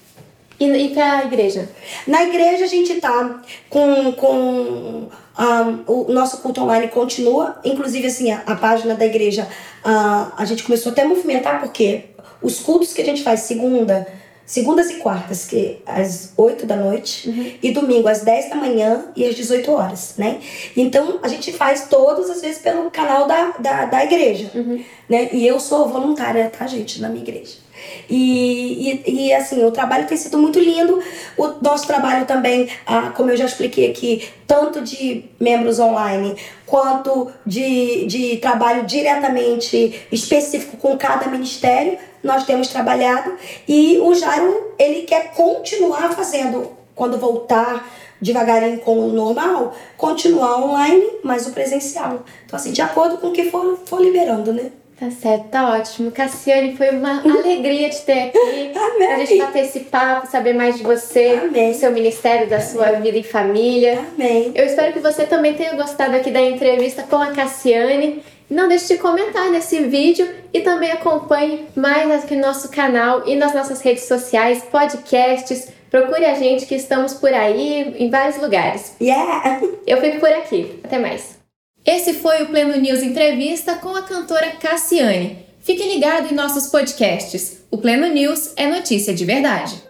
E, 0.62 0.66
e 0.66 0.90
para 0.90 1.18
a 1.18 1.26
igreja? 1.26 1.68
Na 2.06 2.22
igreja 2.24 2.66
a 2.66 2.68
gente 2.68 3.02
tá 3.02 3.42
com, 3.68 4.12
com 4.12 5.10
um, 5.40 5.84
o 5.88 6.14
nosso 6.14 6.38
culto 6.38 6.62
online 6.62 6.88
continua, 6.90 7.60
inclusive 7.66 8.06
assim, 8.06 8.32
a, 8.32 8.44
a 8.46 8.56
página 8.56 8.94
da 8.94 9.04
igreja, 9.04 9.48
uh, 9.84 10.32
a 10.38 10.46
gente 10.46 10.62
começou 10.62 10.92
até 10.92 11.02
a 11.02 11.08
movimentar 11.08 11.60
porque 11.60 12.06
os 12.44 12.60
cultos 12.60 12.94
que 12.94 13.02
a 13.02 13.06
gente 13.06 13.24
faz 13.24 13.40
segunda, 13.40 14.08
segundas 14.46 14.92
e 14.92 14.96
quartas, 14.98 15.48
que 15.48 15.82
às 15.84 16.34
8 16.38 16.68
da 16.68 16.76
noite, 16.76 17.28
uhum. 17.28 17.54
e 17.64 17.72
domingo 17.72 18.08
às 18.08 18.22
10 18.22 18.52
da 18.52 18.56
manhã 18.56 19.06
e 19.16 19.26
às 19.26 19.34
18 19.34 19.72
horas, 19.72 20.14
né? 20.16 20.40
Então 20.78 21.18
a 21.24 21.28
gente 21.28 21.52
faz 21.52 21.88
todas 21.90 22.30
as 22.30 22.40
vezes 22.40 22.62
pelo 22.62 22.92
canal 22.92 23.26
da, 23.26 23.56
da, 23.58 23.86
da 23.86 24.04
igreja, 24.04 24.52
uhum. 24.54 24.84
né? 25.10 25.30
E 25.34 25.48
eu 25.48 25.60
sou 25.60 25.90
voluntária, 25.90 26.52
tá, 26.56 26.68
gente, 26.68 27.02
na 27.02 27.10
minha 27.10 27.24
igreja. 27.24 27.61
E, 28.10 29.02
e, 29.06 29.28
e, 29.28 29.34
assim, 29.34 29.64
o 29.64 29.72
trabalho 29.72 30.08
tem 30.08 30.18
sido 30.18 30.38
muito 30.38 30.60
lindo. 30.60 31.02
O 31.38 31.48
nosso 31.62 31.88
trabalho 31.88 32.26
também, 32.26 32.70
ah, 32.86 33.12
como 33.16 33.32
eu 33.32 33.38
já 33.38 33.46
expliquei 33.46 33.90
aqui, 33.90 34.28
tanto 34.46 34.82
de 34.82 35.26
membros 35.40 35.80
online 35.80 36.36
quanto 36.66 37.32
de, 37.46 38.06
de 38.06 38.38
trabalho 38.38 38.86
diretamente 38.86 40.08
específico 40.12 40.78
com 40.78 40.98
cada 40.98 41.28
ministério, 41.28 41.98
nós 42.24 42.46
temos 42.46 42.68
trabalhado. 42.68 43.34
E 43.68 43.98
o 44.00 44.14
Jairo, 44.14 44.74
ele 44.78 45.02
quer 45.02 45.32
continuar 45.34 46.14
fazendo, 46.14 46.72
quando 46.96 47.18
voltar 47.18 47.86
devagarinho 48.22 48.80
com 48.80 49.00
o 49.00 49.12
normal, 49.12 49.74
continuar 49.98 50.64
online, 50.64 51.20
mas 51.24 51.48
o 51.48 51.52
presencial. 51.52 52.24
Então, 52.46 52.58
assim, 52.58 52.72
de 52.72 52.82
acordo 52.82 53.18
com 53.18 53.28
o 53.28 53.32
que 53.34 53.50
for, 53.50 53.80
for 53.86 54.02
liberando, 54.02 54.54
né? 54.54 54.72
Tá 55.02 55.10
certo, 55.10 55.46
tá 55.46 55.72
ótimo. 55.72 56.12
Cassiane, 56.12 56.78
foi 56.78 56.92
uma 56.92 57.24
alegria 57.26 57.90
te 57.90 58.04
ter 58.04 58.28
aqui. 58.28 58.38
Amém. 58.76 59.08
Pra 59.08 59.18
gente 59.26 59.38
bater 59.40 59.64
esse 59.64 59.80
papo, 59.80 60.28
saber 60.28 60.54
mais 60.54 60.78
de 60.78 60.84
você, 60.84 61.40
Amém. 61.42 61.72
do 61.72 61.78
seu 61.78 61.92
ministério, 61.92 62.48
da 62.48 62.58
Amém. 62.58 62.68
sua 62.68 62.92
vida 62.92 63.18
e 63.18 63.24
família. 63.24 63.98
Amém. 64.14 64.52
Eu 64.54 64.64
espero 64.64 64.94
que 64.94 65.00
você 65.00 65.26
também 65.26 65.56
tenha 65.56 65.74
gostado 65.74 66.16
aqui 66.16 66.30
da 66.30 66.40
entrevista 66.40 67.02
com 67.02 67.16
a 67.16 67.32
Cassiane. 67.32 68.22
Não 68.48 68.68
deixe 68.68 68.94
de 68.94 69.00
comentar 69.00 69.50
nesse 69.50 69.80
vídeo 69.86 70.30
e 70.54 70.60
também 70.60 70.92
acompanhe 70.92 71.66
mais 71.76 72.24
aqui 72.24 72.36
no 72.36 72.42
nosso 72.44 72.70
canal 72.70 73.28
e 73.28 73.36
nas 73.36 73.56
nossas 73.56 73.82
redes 73.82 74.04
sociais, 74.04 74.64
podcasts. 74.72 75.70
Procure 75.90 76.26
a 76.26 76.36
gente 76.36 76.68
que 76.68 76.76
estamos 76.76 77.16
por 77.16 77.34
aí 77.34 77.96
em 77.98 78.08
vários 78.12 78.40
lugares. 78.40 78.96
Yeah! 79.02 79.62
Eu 79.88 80.00
fico 80.00 80.20
por 80.20 80.30
aqui. 80.30 80.80
Até 80.84 81.00
mais. 81.00 81.41
Esse 81.86 82.14
foi 82.14 82.44
o 82.44 82.48
Pleno 82.48 82.76
News 82.78 83.02
Entrevista 83.02 83.74
com 83.76 83.96
a 83.96 84.04
cantora 84.04 84.52
Cassiane. 84.52 85.46
Fique 85.62 85.84
ligado 85.84 86.32
em 86.32 86.36
nossos 86.36 86.68
podcasts. 86.68 87.64
O 87.72 87.78
Pleno 87.80 88.08
News 88.08 88.54
é 88.56 88.68
notícia 88.68 89.14
de 89.14 89.26
verdade. 89.26 89.82